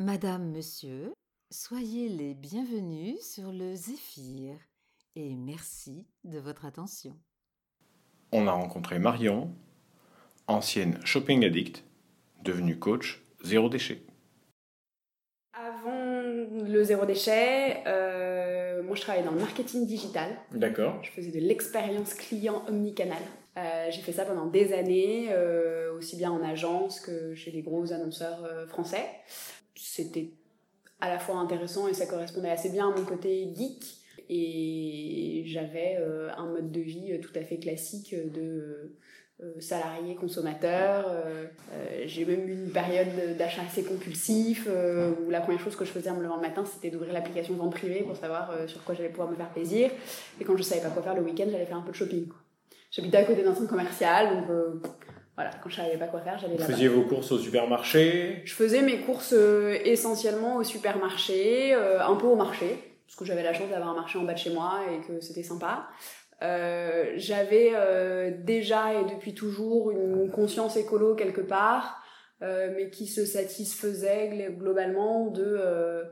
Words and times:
Madame, 0.00 0.52
Monsieur, 0.52 1.12
soyez 1.50 2.08
les 2.08 2.32
bienvenus 2.32 3.20
sur 3.20 3.50
le 3.50 3.74
Zéphyr 3.74 4.54
et 5.16 5.34
merci 5.34 6.06
de 6.22 6.38
votre 6.38 6.66
attention. 6.66 7.16
On 8.30 8.46
a 8.46 8.52
rencontré 8.52 9.00
Marion, 9.00 9.50
ancienne 10.46 11.04
shopping 11.04 11.44
addict, 11.44 11.82
devenue 12.44 12.78
coach 12.78 13.24
zéro 13.42 13.68
déchet. 13.68 14.02
Avant 15.52 16.22
le 16.22 16.84
zéro 16.84 17.04
déchet, 17.04 17.82
euh, 17.88 18.84
moi 18.84 18.94
je 18.94 19.00
travaillais 19.00 19.26
dans 19.26 19.32
le 19.32 19.40
marketing 19.40 19.84
digital. 19.84 20.30
D'accord. 20.52 21.02
Je 21.02 21.10
faisais 21.10 21.32
de 21.32 21.40
l'expérience 21.40 22.14
client 22.14 22.62
omnicanal. 22.68 23.22
Euh, 23.56 23.90
j'ai 23.90 24.02
fait 24.02 24.12
ça 24.12 24.24
pendant 24.24 24.46
des 24.46 24.72
années, 24.72 25.30
euh, 25.30 25.92
aussi 25.96 26.16
bien 26.16 26.30
en 26.30 26.42
agence 26.44 27.00
que 27.00 27.34
chez 27.34 27.50
les 27.50 27.62
gros 27.62 27.92
annonceurs 27.92 28.44
euh, 28.44 28.68
français. 28.68 29.04
C'était 29.98 30.30
à 31.00 31.08
la 31.08 31.18
fois 31.18 31.38
intéressant 31.38 31.88
et 31.88 31.92
ça 31.92 32.06
correspondait 32.06 32.50
assez 32.50 32.70
bien 32.70 32.88
à 32.88 32.96
mon 32.96 33.04
côté 33.04 33.52
geek. 33.52 33.96
Et 34.28 35.42
j'avais 35.46 35.96
euh, 35.98 36.30
un 36.36 36.46
mode 36.46 36.70
de 36.70 36.80
vie 36.80 37.12
euh, 37.12 37.20
tout 37.20 37.32
à 37.34 37.42
fait 37.42 37.58
classique 37.58 38.14
de 38.14 38.94
euh, 39.42 39.60
salarié 39.60 40.14
consommateur. 40.14 41.12
J'ai 42.06 42.24
même 42.24 42.48
eu 42.48 42.52
une 42.52 42.70
période 42.70 43.08
d'achat 43.36 43.62
assez 43.66 43.82
compulsif 43.82 44.68
où 44.68 45.30
la 45.30 45.40
première 45.40 45.60
chose 45.60 45.74
que 45.74 45.84
je 45.84 45.90
faisais 45.90 46.10
en 46.10 46.16
me 46.16 46.22
levant 46.22 46.36
le 46.36 46.42
matin, 46.42 46.64
c'était 46.64 46.90
d'ouvrir 46.90 47.12
l'application 47.12 47.54
vente 47.54 47.72
privée 47.72 48.02
pour 48.02 48.14
savoir 48.14 48.52
sur 48.68 48.84
quoi 48.84 48.94
j'allais 48.94 49.08
pouvoir 49.08 49.30
me 49.30 49.34
faire 49.34 49.50
plaisir. 49.50 49.90
Et 50.40 50.44
quand 50.44 50.56
je 50.56 50.62
savais 50.62 50.80
pas 50.80 50.90
quoi 50.90 51.02
faire 51.02 51.14
le 51.14 51.22
week-end, 51.22 51.46
j'allais 51.50 51.66
faire 51.66 51.76
un 51.76 51.82
peu 51.82 51.90
de 51.90 51.96
shopping. 51.96 52.28
J'habitais 52.92 53.18
à 53.18 53.24
côté 53.24 53.42
d'un 53.42 53.54
centre 53.54 53.68
commercial, 53.68 54.44
voilà, 55.38 55.50
quand 55.62 55.68
je 55.70 55.76
savais 55.76 55.96
pas 55.96 56.08
quoi 56.08 56.20
faire, 56.20 56.36
j'allais 56.36 56.54
Vous 56.54 56.58
là-bas. 56.62 56.72
faisiez 56.72 56.88
vos 56.88 57.02
courses 57.02 57.30
au 57.30 57.38
supermarché 57.38 58.42
Je 58.44 58.52
faisais 58.54 58.82
mes 58.82 58.98
courses 58.98 59.32
euh, 59.36 59.76
essentiellement 59.84 60.56
au 60.56 60.64
supermarché, 60.64 61.72
euh, 61.74 62.00
un 62.04 62.16
peu 62.16 62.26
au 62.26 62.34
marché, 62.34 62.76
parce 63.06 63.14
que 63.16 63.24
j'avais 63.24 63.44
la 63.44 63.52
chance 63.52 63.70
d'avoir 63.70 63.90
un 63.90 63.94
marché 63.94 64.18
en 64.18 64.24
bas 64.24 64.32
de 64.34 64.38
chez 64.38 64.50
moi 64.50 64.80
et 64.92 65.06
que 65.06 65.20
c'était 65.20 65.44
sympa. 65.44 65.86
Euh, 66.42 67.12
j'avais 67.16 67.72
déjà 68.44 68.94
et 68.94 69.04
depuis 69.14 69.32
toujours 69.34 69.92
une 69.92 70.28
conscience 70.30 70.76
écolo 70.76 71.14
quelque 71.14 71.40
part, 71.40 72.02
mais 72.40 72.90
qui 72.90 73.06
se 73.06 73.24
satisfaisait 73.24 74.28
gl- 74.30 74.56
globalement 74.56 75.26
de 75.28 75.60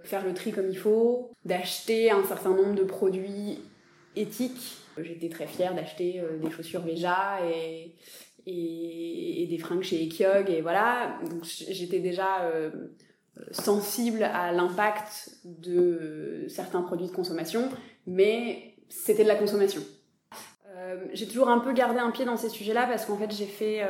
faire 0.04 0.24
le 0.24 0.34
tri 0.34 0.52
comme 0.52 0.68
il 0.70 0.78
faut, 0.78 1.30
d'acheter 1.44 2.10
un 2.12 2.22
certain 2.24 2.50
nombre 2.50 2.74
de 2.76 2.84
produits 2.84 3.58
éthiques. 4.16 4.78
J'étais 5.02 5.28
très 5.28 5.46
fière 5.46 5.74
d'acheter 5.74 6.20
euh, 6.20 6.38
des 6.38 6.50
chaussures 6.50 6.80
Veja 6.80 7.38
et, 7.44 7.94
des 8.46 9.58
fringues 9.58 9.82
chez 9.82 10.02
Ekiog 10.02 10.50
et 10.50 10.60
voilà. 10.60 11.18
J'étais 11.42 12.00
déjà 12.00 12.42
euh, 12.42 12.70
sensible 13.50 14.22
à 14.22 14.52
l'impact 14.52 15.30
de 15.44 16.46
certains 16.48 16.82
produits 16.82 17.06
de 17.06 17.12
consommation, 17.12 17.68
mais 18.06 18.74
c'était 18.88 19.24
de 19.24 19.28
la 19.28 19.36
consommation. 19.36 19.82
Euh, 20.76 21.04
j'ai 21.12 21.26
toujours 21.26 21.48
un 21.48 21.58
peu 21.58 21.72
gardé 21.72 21.98
un 21.98 22.10
pied 22.10 22.24
dans 22.24 22.36
ces 22.36 22.48
sujets-là 22.48 22.86
parce 22.86 23.06
qu'en 23.06 23.16
fait 23.16 23.32
j'ai 23.32 23.46
fait 23.46 23.82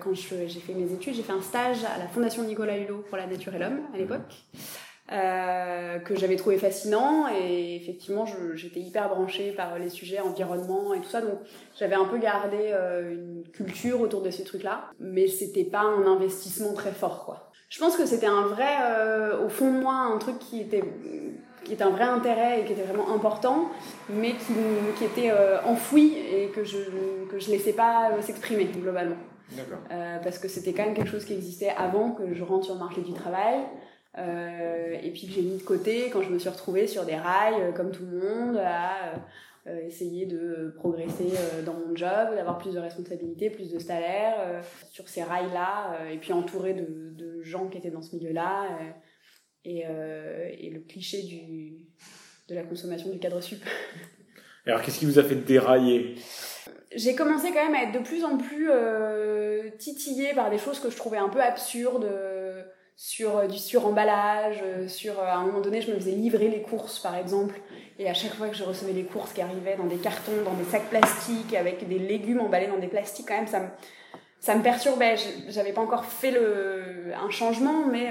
quand 0.00 0.14
j'ai 0.14 0.60
fait 0.60 0.74
mes 0.74 0.92
études 0.92 1.14
j'ai 1.14 1.22
fait 1.22 1.32
un 1.32 1.42
stage 1.42 1.84
à 1.84 1.98
la 1.98 2.06
Fondation 2.06 2.44
Nicolas 2.44 2.78
Hulot 2.78 3.04
pour 3.08 3.16
la 3.18 3.26
nature 3.26 3.54
et 3.54 3.58
l'homme 3.58 3.80
à 3.92 3.98
l'époque 3.98 4.44
euh, 5.12 5.98
que 5.98 6.14
j'avais 6.16 6.36
trouvé 6.36 6.56
fascinant 6.58 7.26
et 7.28 7.76
effectivement 7.76 8.24
j'étais 8.54 8.80
hyper 8.80 9.08
branchée 9.08 9.52
par 9.52 9.78
les 9.78 9.88
sujets 9.88 10.20
environnement 10.20 10.94
et 10.94 11.00
tout 11.00 11.08
ça 11.08 11.20
donc 11.20 11.38
j'avais 11.78 11.94
un 11.94 12.06
peu 12.06 12.18
gardé 12.18 12.70
euh, 12.72 13.12
une 13.12 13.44
culture 13.52 14.00
autour 14.00 14.22
de 14.22 14.30
ces 14.30 14.44
trucs-là 14.44 14.90
mais 14.98 15.26
c'était 15.26 15.64
pas 15.64 15.82
un 15.82 16.06
investissement 16.06 16.72
très 16.72 16.92
fort 16.92 17.24
quoi. 17.24 17.50
Je 17.68 17.78
pense 17.78 17.96
que 17.96 18.04
c'était 18.04 18.26
un 18.26 18.46
vrai 18.46 18.76
euh, 18.82 19.44
au 19.44 19.48
fond 19.48 19.72
de 19.72 19.80
moi 19.80 19.94
un 19.94 20.18
truc 20.18 20.38
qui 20.38 20.60
était 20.60 20.82
qui 21.64 21.74
était 21.74 21.84
un 21.84 21.90
vrai 21.90 22.04
intérêt 22.04 22.60
et 22.60 22.64
qui 22.64 22.72
était 22.72 22.82
vraiment 22.82 23.14
important, 23.14 23.70
mais 24.08 24.32
qui, 24.32 24.54
qui 24.98 25.04
était 25.04 25.30
euh, 25.30 25.58
enfoui 25.64 26.14
et 26.16 26.48
que 26.48 26.64
je 26.64 26.78
que 27.30 27.38
je 27.38 27.50
laissais 27.50 27.72
pas 27.72 28.10
euh, 28.10 28.22
s'exprimer 28.22 28.64
globalement. 28.64 29.16
Euh, 29.90 30.18
parce 30.22 30.38
que 30.38 30.48
c'était 30.48 30.72
quand 30.72 30.84
même 30.84 30.94
quelque 30.94 31.10
chose 31.10 31.24
qui 31.24 31.34
existait 31.34 31.72
avant 31.76 32.12
que 32.12 32.32
je 32.32 32.42
rentre 32.42 32.64
sur 32.64 32.74
le 32.74 32.80
marché 32.80 33.02
du 33.02 33.12
travail. 33.12 33.60
Euh, 34.18 34.92
et 35.02 35.10
puis 35.10 35.26
que 35.26 35.32
j'ai 35.32 35.40
mis 35.40 35.56
de 35.56 35.62
côté 35.62 36.10
quand 36.10 36.20
je 36.20 36.28
me 36.28 36.38
suis 36.38 36.50
retrouvée 36.50 36.86
sur 36.86 37.06
des 37.06 37.16
rails, 37.16 37.60
euh, 37.60 37.72
comme 37.72 37.90
tout 37.90 38.04
le 38.04 38.18
monde, 38.18 38.58
à 38.58 39.14
euh, 39.66 39.86
essayer 39.86 40.26
de 40.26 40.74
progresser 40.76 41.30
euh, 41.34 41.62
dans 41.62 41.72
mon 41.72 41.96
job, 41.96 42.34
d'avoir 42.34 42.58
plus 42.58 42.74
de 42.74 42.78
responsabilités, 42.78 43.48
plus 43.48 43.72
de 43.72 43.78
salaire, 43.78 44.62
sur 44.90 45.08
ces 45.08 45.22
rails-là, 45.22 46.10
et 46.12 46.18
puis 46.18 46.34
entourée 46.34 46.74
de, 46.74 47.14
de 47.16 47.42
gens 47.42 47.68
qui 47.68 47.78
étaient 47.78 47.90
dans 47.90 48.02
ce 48.02 48.14
milieu-là. 48.14 48.68
et, 49.64 49.84
et 50.58 50.70
le 50.70 50.80
cliché 50.80 51.22
du, 51.22 51.86
de 52.48 52.54
la 52.54 52.64
consommation 52.64 53.10
du 53.10 53.18
cadre 53.18 53.40
sup. 53.40 53.62
Alors, 54.66 54.82
qu'est-ce 54.82 54.98
qui 54.98 55.06
vous 55.06 55.18
a 55.18 55.24
fait 55.24 55.36
dérailler? 55.36 56.16
J'ai 56.94 57.14
commencé 57.14 57.48
quand 57.48 57.64
même 57.64 57.74
à 57.74 57.84
être 57.84 57.98
de 57.98 58.04
plus 58.04 58.24
en 58.24 58.36
plus 58.36 58.68
titillée 59.78 60.34
par 60.34 60.50
des 60.50 60.58
choses 60.58 60.80
que 60.80 60.90
je 60.90 60.96
trouvais 60.96 61.18
un 61.18 61.28
peu 61.28 61.40
absurdes, 61.40 62.08
sur 62.96 63.36
euh, 63.36 63.46
du 63.46 63.58
suremballage, 63.58 64.58
euh, 64.62 64.88
sur 64.88 65.18
euh, 65.18 65.24
à 65.24 65.36
un 65.36 65.46
moment 65.46 65.60
donné 65.60 65.80
je 65.80 65.90
me 65.90 65.96
faisais 65.96 66.12
livrer 66.12 66.48
les 66.48 66.62
courses 66.62 66.98
par 66.98 67.16
exemple, 67.16 67.60
et 67.98 68.08
à 68.08 68.14
chaque 68.14 68.34
fois 68.34 68.48
que 68.48 68.56
je 68.56 68.64
recevais 68.64 68.92
les 68.92 69.04
courses 69.04 69.32
qui 69.32 69.42
arrivaient 69.42 69.76
dans 69.76 69.86
des 69.86 69.96
cartons, 69.96 70.42
dans 70.44 70.54
des 70.54 70.64
sacs 70.64 70.88
plastiques, 70.88 71.54
avec 71.54 71.88
des 71.88 71.98
légumes 71.98 72.40
emballés 72.40 72.66
dans 72.66 72.78
des 72.78 72.88
plastiques, 72.88 73.26
quand 73.28 73.36
même 73.36 73.46
ça 73.46 73.60
me, 73.60 73.68
ça 74.40 74.54
me 74.54 74.62
perturbait. 74.62 75.16
J'avais 75.48 75.72
pas 75.72 75.80
encore 75.80 76.04
fait 76.04 76.30
le, 76.30 77.12
un 77.14 77.30
changement, 77.30 77.86
mais 77.86 78.08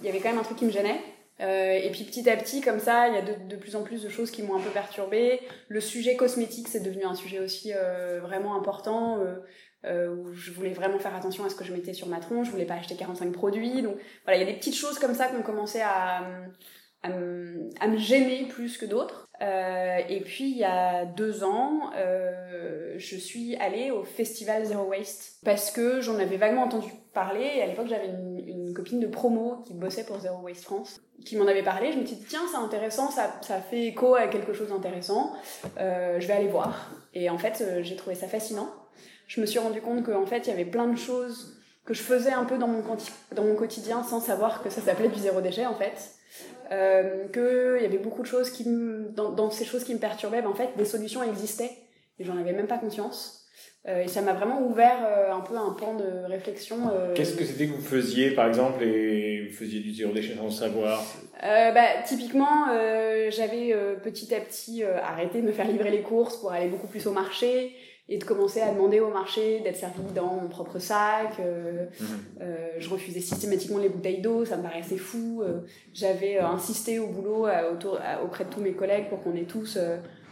il 0.00 0.06
y 0.06 0.08
avait 0.08 0.20
quand 0.20 0.30
même 0.30 0.38
un 0.38 0.44
truc 0.44 0.56
qui 0.56 0.64
me 0.64 0.70
gênait. 0.70 1.00
Et 1.40 1.90
puis 1.92 2.04
petit 2.04 2.30
à 2.30 2.36
petit, 2.38 2.62
comme 2.62 2.78
ça, 2.78 3.08
il 3.08 3.14
y 3.14 3.18
a 3.18 3.22
de, 3.22 3.34
de 3.46 3.56
plus 3.56 3.76
en 3.76 3.82
plus 3.82 4.02
de 4.02 4.08
choses 4.08 4.30
qui 4.30 4.42
m'ont 4.42 4.56
un 4.56 4.60
peu 4.60 4.70
perturbée. 4.70 5.40
Le 5.68 5.80
sujet 5.82 6.16
cosmétique, 6.16 6.68
c'est 6.68 6.80
devenu 6.80 7.04
un 7.04 7.14
sujet 7.14 7.40
aussi 7.40 7.72
vraiment 8.22 8.54
important, 8.56 9.18
euh, 9.86 10.14
où 10.14 10.32
je 10.32 10.50
voulais 10.50 10.72
vraiment 10.72 10.98
faire 10.98 11.14
attention 11.14 11.44
à 11.44 11.50
ce 11.50 11.54
que 11.54 11.64
je 11.64 11.72
mettais 11.72 11.92
sur 11.92 12.08
ma 12.08 12.18
tronche, 12.18 12.46
je 12.46 12.52
voulais 12.52 12.64
pas 12.64 12.74
acheter 12.74 12.96
45 12.96 13.32
produits. 13.32 13.82
Donc 13.82 13.96
voilà, 14.24 14.38
il 14.38 14.46
y 14.46 14.48
a 14.48 14.50
des 14.50 14.58
petites 14.58 14.76
choses 14.76 14.98
comme 14.98 15.14
ça 15.14 15.26
qui 15.26 15.36
ont 15.36 15.42
commencé 15.42 15.80
à, 15.82 16.22
me, 17.08 17.96
gêner 17.98 18.46
plus 18.48 18.78
que 18.78 18.86
d'autres. 18.86 19.26
Euh, 19.42 19.98
et 20.08 20.20
puis 20.20 20.50
il 20.50 20.56
y 20.56 20.64
a 20.64 21.04
deux 21.04 21.44
ans, 21.44 21.90
euh, 21.96 22.94
je 22.96 23.16
suis 23.16 23.56
allée 23.56 23.90
au 23.90 24.04
festival 24.04 24.64
Zero 24.64 24.84
Waste 24.84 25.40
parce 25.44 25.70
que 25.70 26.00
j'en 26.00 26.18
avais 26.18 26.36
vaguement 26.36 26.62
entendu 26.62 26.90
parler. 27.12 27.50
Et 27.56 27.62
à 27.62 27.66
l'époque, 27.66 27.88
j'avais 27.88 28.08
une, 28.08 28.72
copine 28.74 28.98
de 28.98 29.06
promo 29.06 29.62
qui 29.64 29.72
bossait 29.72 30.04
pour 30.04 30.18
Zero 30.18 30.38
Waste 30.42 30.64
France 30.64 31.00
qui 31.24 31.36
m'en 31.36 31.46
avait 31.46 31.62
parlé. 31.62 31.92
Je 31.92 31.98
me 31.98 32.06
suis 32.06 32.16
dit 32.16 32.26
tiens, 32.28 32.42
c'est 32.50 32.56
intéressant, 32.56 33.10
ça, 33.10 33.28
fait 33.70 33.84
écho 33.86 34.16
à 34.16 34.26
quelque 34.26 34.52
chose 34.52 34.70
d'intéressant. 34.70 35.32
Je 35.76 36.26
vais 36.26 36.32
aller 36.32 36.48
voir. 36.48 36.90
Et 37.12 37.30
en 37.30 37.38
fait, 37.38 37.64
j'ai 37.82 37.96
trouvé 37.96 38.16
ça 38.16 38.26
fascinant. 38.26 38.68
Je 39.26 39.40
me 39.40 39.46
suis 39.46 39.58
rendu 39.58 39.80
compte 39.80 40.04
qu'en 40.04 40.26
fait, 40.26 40.40
il 40.46 40.48
y 40.48 40.52
avait 40.52 40.64
plein 40.64 40.86
de 40.86 40.96
choses 40.98 41.56
que 41.84 41.94
je 41.94 42.02
faisais 42.02 42.32
un 42.32 42.44
peu 42.44 42.56
dans 42.58 42.68
mon, 42.68 42.80
quanti- 42.82 43.10
dans 43.34 43.44
mon 43.44 43.54
quotidien 43.54 44.02
sans 44.02 44.20
savoir 44.20 44.62
que 44.62 44.70
ça 44.70 44.80
s'appelait 44.80 45.08
du 45.08 45.20
zéro 45.20 45.40
déchet 45.40 45.66
en 45.66 45.74
fait. 45.74 46.10
Euh, 46.72 47.28
qu'il 47.28 47.82
y 47.82 47.84
avait 47.84 47.98
beaucoup 47.98 48.22
de 48.22 48.26
choses 48.26 48.50
qui 48.50 48.68
me, 48.68 49.10
dans, 49.10 49.30
dans 49.30 49.50
ces 49.50 49.64
choses 49.64 49.84
qui 49.84 49.92
me 49.94 49.98
perturbaient, 50.00 50.40
ben, 50.42 50.48
en 50.48 50.54
fait, 50.54 50.70
des 50.76 50.84
solutions 50.86 51.22
existaient 51.22 51.70
et 52.18 52.24
j'en 52.24 52.36
avais 52.38 52.52
même 52.52 52.66
pas 52.66 52.78
conscience. 52.78 53.42
Euh, 53.86 54.02
et 54.02 54.08
ça 54.08 54.22
m'a 54.22 54.32
vraiment 54.32 54.62
ouvert 54.66 54.96
euh, 55.06 55.30
un 55.32 55.40
peu 55.40 55.56
un 55.56 55.72
pan 55.78 55.94
de 55.94 56.26
réflexion. 56.26 56.76
euh, 56.90 57.12
Qu'est-ce 57.14 57.36
que 57.36 57.44
c'était 57.44 57.66
que 57.66 57.74
vous 57.74 57.82
faisiez, 57.82 58.30
par 58.30 58.48
exemple, 58.48 58.82
et 58.82 59.46
vous 59.46 59.54
faisiez 59.54 59.80
du 59.80 59.92
zéro 59.94 60.12
déchet 60.12 60.34
sans 60.36 60.44
le 60.44 60.50
savoir? 60.50 61.04
Bah, 61.42 62.02
typiquement, 62.06 62.66
j'avais 63.28 63.76
petit 64.02 64.34
à 64.34 64.40
petit 64.40 64.82
arrêté 64.82 65.42
de 65.42 65.46
me 65.46 65.52
faire 65.52 65.68
livrer 65.68 65.90
les 65.90 66.00
courses 66.00 66.38
pour 66.38 66.50
aller 66.50 66.68
beaucoup 66.68 66.86
plus 66.86 67.06
au 67.06 67.12
marché 67.12 67.76
et 68.08 68.18
de 68.18 68.24
commencer 68.24 68.60
à 68.60 68.70
demander 68.72 69.00
au 69.00 69.08
marché 69.08 69.60
d'être 69.60 69.76
servi 69.76 70.02
dans 70.14 70.34
mon 70.34 70.48
propre 70.48 70.78
sac. 70.78 71.40
euh, 71.40 71.86
euh, 72.42 72.68
je 72.78 72.88
refusais 72.90 73.20
systématiquement 73.20 73.78
les 73.78 73.88
bouteilles 73.88 74.20
d'eau, 74.20 74.44
ça 74.44 74.56
me 74.58 74.62
paraissait 74.62 74.98
fou. 74.98 75.42
euh, 75.42 75.60
J'avais 75.94 76.38
insisté 76.38 76.98
au 76.98 77.06
boulot 77.06 77.46
autour, 77.72 77.98
à- 78.02 78.22
auprès 78.22 78.44
de 78.44 78.50
tous 78.50 78.60
mes 78.60 78.72
collègues 78.72 79.08
pour 79.08 79.22
qu'on 79.22 79.34
ait 79.34 79.44
tous 79.44 79.78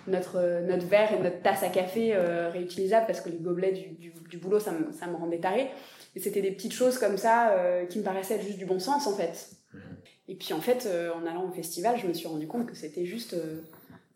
notre, 0.06 0.61
notre 0.67 0.87
verre 0.87 1.12
et 1.14 1.23
notre 1.23 1.41
tasse 1.43 1.62
à 1.62 1.69
café 1.69 2.14
réutilisables 2.52 3.06
parce 3.06 3.20
que 3.23 3.31
les 3.31 3.38
gobelets 3.38 3.73
du, 3.73 3.88
du, 3.91 4.12
du 4.29 4.37
boulot, 4.37 4.61
ça 4.61 4.73
me, 4.73 4.93
ça 4.93 5.06
me 5.06 5.17
rendait 5.17 5.38
taré. 5.41 5.69
Et 6.14 6.20
c'était 6.20 6.43
des 6.43 6.50
petites 6.50 6.75
choses 6.75 6.99
comme 6.99 7.17
ça 7.17 7.55
qui 7.88 7.99
me 8.00 8.05
paraissaient 8.05 8.35
être 8.35 8.44
juste 8.44 8.58
du 8.58 8.67
bon 8.67 8.79
sens 8.81 9.06
en 9.06 9.14
fait. 9.17 9.49
Et 10.29 10.35
puis 10.35 10.52
en 10.52 10.61
fait, 10.61 10.87
en 11.17 11.26
allant 11.26 11.49
au 11.49 11.52
festival, 11.52 11.96
je 11.99 12.06
me 12.06 12.12
suis 12.12 12.29
rendu 12.29 12.46
compte 12.46 12.67
que 12.67 12.76
c'était 12.76 13.06
juste 13.06 13.35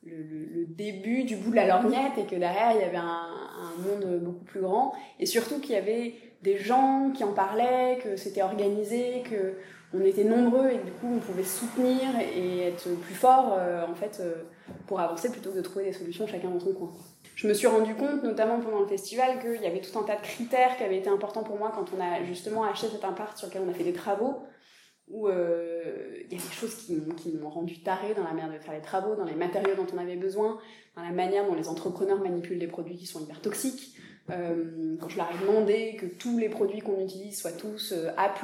le, 0.06 0.60
le- 0.60 0.66
début 0.66 1.24
du 1.24 1.36
bout 1.36 1.50
de 1.50 1.56
la 1.56 1.66
lorgnette 1.66 2.18
et 2.18 2.24
que 2.24 2.36
derrière, 2.36 2.72
il 2.74 2.80
y 2.80 2.84
avait 2.84 2.96
un, 2.98 3.02
un 3.02 3.82
monde 3.82 4.20
beaucoup 4.20 4.44
plus 4.44 4.60
grand. 4.60 4.92
Et 5.18 5.24
surtout 5.24 5.58
qu'il 5.58 5.72
y 5.72 5.78
avait 5.78 6.14
des 6.42 6.58
gens 6.58 7.10
qui 7.14 7.24
en 7.24 7.32
parlaient, 7.32 7.98
que 8.02 8.16
c'était 8.16 8.42
organisé, 8.42 9.22
que 9.30 9.54
on 9.94 10.00
était 10.04 10.24
nombreux 10.24 10.68
et 10.68 10.78
que 10.78 10.84
du 10.84 10.92
coup, 10.92 11.06
on 11.14 11.18
pouvait 11.18 11.44
soutenir 11.44 12.02
et 12.20 12.68
être 12.68 12.88
plus 13.00 13.14
fort 13.14 13.56
euh, 13.58 13.86
en 13.86 13.94
fait 13.94 14.18
euh, 14.20 14.34
pour 14.86 15.00
avancer 15.00 15.30
plutôt 15.30 15.50
que 15.50 15.56
de 15.56 15.62
trouver 15.62 15.86
des 15.86 15.92
solutions 15.92 16.26
chacun 16.26 16.50
dans 16.50 16.60
son 16.60 16.72
coin. 16.74 16.90
Je 17.34 17.46
me 17.48 17.54
suis 17.54 17.66
rendu 17.66 17.94
compte, 17.94 18.22
notamment 18.22 18.58
pendant 18.60 18.80
le 18.80 18.86
festival, 18.86 19.38
qu'il 19.40 19.62
y 19.62 19.66
avait 19.66 19.80
tout 19.80 19.96
un 19.98 20.02
tas 20.02 20.16
de 20.16 20.22
critères 20.22 20.76
qui 20.76 20.82
avaient 20.84 20.98
été 20.98 21.08
importants 21.08 21.42
pour 21.44 21.56
moi 21.58 21.72
quand 21.74 21.86
on 21.96 22.00
a 22.02 22.22
justement 22.24 22.64
acheté 22.64 22.88
cet 22.88 23.04
appart 23.04 23.36
sur 23.38 23.48
lequel 23.48 23.62
on 23.66 23.70
a 23.70 23.74
fait 23.74 23.84
des 23.84 23.92
travaux 23.92 24.40
où 25.08 25.28
euh, 25.28 26.16
il 26.30 26.36
y 26.36 26.40
a 26.40 26.44
des 26.44 26.52
choses 26.52 26.74
qui 26.74 27.32
m'ont 27.32 27.50
rendu 27.50 27.80
taré 27.80 28.14
dans 28.14 28.24
la 28.24 28.32
manière 28.32 28.52
de 28.52 28.58
faire 28.58 28.74
les 28.74 28.80
travaux, 28.80 29.14
dans 29.14 29.24
les 29.24 29.34
matériaux 29.34 29.74
dont 29.76 29.86
on 29.94 29.98
avait 29.98 30.16
besoin, 30.16 30.58
dans 30.96 31.02
la 31.02 31.12
manière 31.12 31.46
dont 31.46 31.54
les 31.54 31.68
entrepreneurs 31.68 32.20
manipulent 32.20 32.58
des 32.58 32.66
produits 32.66 32.96
qui 32.96 33.06
sont 33.06 33.22
hyper 33.22 33.40
toxiques. 33.40 33.96
Euh, 34.30 34.96
quand 35.00 35.08
je 35.08 35.16
leur 35.16 35.30
ai 35.30 35.38
demandé 35.38 35.96
que 35.96 36.06
tous 36.06 36.36
les 36.38 36.48
produits 36.48 36.80
qu'on 36.80 37.00
utilise 37.00 37.38
soient 37.38 37.52
tous 37.52 37.92
euh, 37.92 38.10
A+, 38.16 38.34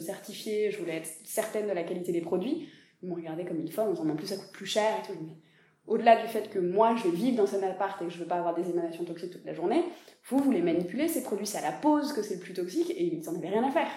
certifiés, 0.00 0.70
je 0.70 0.78
voulais 0.78 0.98
être 0.98 1.10
certaine 1.24 1.66
de 1.66 1.72
la 1.72 1.82
qualité 1.82 2.12
des 2.12 2.20
produits, 2.20 2.68
ils 3.02 3.08
m'ont 3.08 3.16
regardé 3.16 3.44
comme 3.44 3.58
une 3.58 3.70
folle 3.70 3.88
en 3.88 3.92
disant 3.92 4.08
en 4.08 4.14
plus 4.14 4.28
ça 4.28 4.36
coûte 4.36 4.52
plus 4.52 4.66
cher 4.66 4.92
et 5.00 5.06
tout. 5.06 5.18
Au-delà 5.88 6.22
du 6.22 6.28
fait 6.28 6.48
que 6.48 6.60
moi 6.60 6.94
je 6.96 7.08
vais 7.08 7.16
vivre 7.16 7.36
dans 7.36 7.46
cet 7.46 7.64
appart 7.64 8.00
et 8.00 8.04
que 8.06 8.12
je 8.12 8.18
veux 8.18 8.26
pas 8.26 8.36
avoir 8.36 8.54
des 8.54 8.70
émanations 8.70 9.04
toxiques 9.04 9.32
toute 9.32 9.44
la 9.44 9.54
journée, 9.54 9.84
vous, 10.28 10.38
vous 10.38 10.52
les 10.52 10.62
manipulez, 10.62 11.08
ces 11.08 11.24
produits, 11.24 11.46
c'est 11.46 11.58
à 11.58 11.62
la 11.62 11.72
pause 11.72 12.12
que 12.12 12.22
c'est 12.22 12.36
le 12.36 12.40
plus 12.40 12.54
toxique 12.54 12.90
et 12.90 13.02
ils 13.02 13.20
n'en 13.24 13.34
avaient 13.34 13.48
rien 13.48 13.64
à 13.64 13.70
faire. 13.72 13.88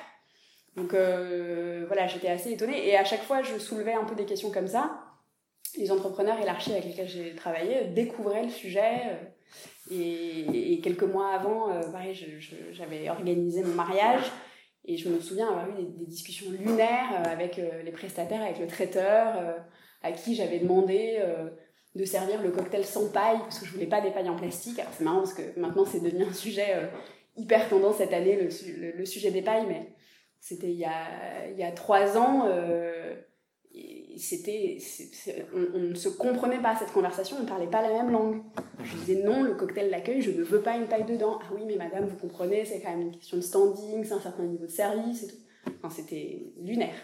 Donc 0.77 0.93
euh, 0.93 1.85
voilà, 1.87 2.05
j'étais 2.05 2.29
assez 2.29 2.51
étonnée 2.51 2.87
et 2.87 2.95
à 2.95 3.03
chaque 3.03 3.23
fois 3.23 3.41
je 3.41 3.57
soulevais 3.57 3.93
un 3.93 4.05
peu 4.05 4.13
des 4.13 4.25
questions 4.25 4.51
comme 4.51 4.67
ça. 4.67 5.01
Les 5.75 5.91
entrepreneurs 5.91 6.39
et 6.39 6.45
l'archi 6.45 6.71
avec 6.71 6.85
lesquels 6.85 7.07
j'ai 7.07 7.35
travaillé 7.35 7.85
découvraient 7.85 8.43
le 8.43 8.49
sujet. 8.49 9.01
Euh, 9.09 9.15
et, 9.91 10.79
quelques 10.83 11.03
mois 11.03 11.29
avant, 11.33 11.71
euh, 11.71 11.81
pareil, 11.91 12.13
j'avais 12.71 13.09
organisé 13.09 13.63
mon 13.63 13.73
mariage 13.73 14.31
et 14.85 14.97
je 14.97 15.09
me 15.09 15.19
souviens 15.19 15.49
avoir 15.49 15.67
eu 15.69 15.73
des, 15.73 16.05
discussions 16.05 16.51
lunaires 16.51 17.23
avec 17.25 17.57
les 17.57 17.91
prestataires, 17.91 18.41
avec 18.41 18.59
le 18.59 18.67
traiteur, 18.67 19.55
à 20.03 20.11
qui 20.11 20.35
j'avais 20.35 20.59
demandé 20.59 21.19
de 21.95 22.05
servir 22.05 22.41
le 22.41 22.51
cocktail 22.51 22.85
sans 22.85 23.09
paille 23.09 23.39
parce 23.39 23.59
que 23.59 23.65
je 23.65 23.73
voulais 23.73 23.87
pas 23.87 23.99
des 23.99 24.11
pailles 24.11 24.29
en 24.29 24.35
plastique. 24.35 24.79
Alors 24.79 24.93
c'est 24.95 25.03
marrant 25.03 25.19
parce 25.19 25.33
que 25.33 25.59
maintenant 25.59 25.83
c'est 25.83 25.99
devenu 25.99 26.23
un 26.23 26.33
sujet 26.33 26.89
hyper 27.35 27.67
tendance 27.67 27.97
cette 27.97 28.13
année, 28.13 28.37
le, 28.37 28.91
le 28.91 29.05
sujet 29.05 29.31
des 29.31 29.41
pailles, 29.41 29.65
mais 29.67 29.89
c'était 30.39 30.71
il, 30.71 30.77
y 30.77 30.85
a, 30.85 31.71
trois 31.71 32.17
ans. 32.17 32.47
Euh, 32.47 33.15
c'était, 34.17 34.77
on, 35.53 35.79
ne 35.79 35.93
se 35.93 36.09
comprenait 36.09 36.61
pas 36.61 36.75
cette 36.75 36.91
conversation, 36.91 37.37
on 37.39 37.43
ne 37.43 37.47
parlait 37.47 37.69
pas 37.69 37.81
la 37.81 37.89
même 37.89 38.11
langue. 38.11 38.41
Je 38.83 38.95
disais 38.97 39.23
non, 39.23 39.43
le 39.43 39.53
cocktail 39.53 39.91
d'accueil, 39.91 40.21
je 40.21 40.31
ne 40.31 40.43
veux 40.43 40.61
pas 40.61 40.77
une 40.77 40.87
taille 40.87 41.05
dedans. 41.05 41.39
Ah 41.41 41.51
oui, 41.53 41.61
mais 41.65 41.75
madame, 41.75 42.05
vous 42.05 42.15
comprenez, 42.15 42.65
c'est 42.65 42.81
quand 42.81 42.89
même 42.89 43.01
une 43.01 43.11
question 43.11 43.37
de 43.37 43.41
standing, 43.41 44.03
c'est 44.03 44.13
un 44.13 44.21
certain 44.21 44.43
niveau 44.43 44.65
de 44.65 44.71
service. 44.71 45.27
Enfin, 45.77 45.89
c'était 45.89 46.53
lunaire. 46.59 46.95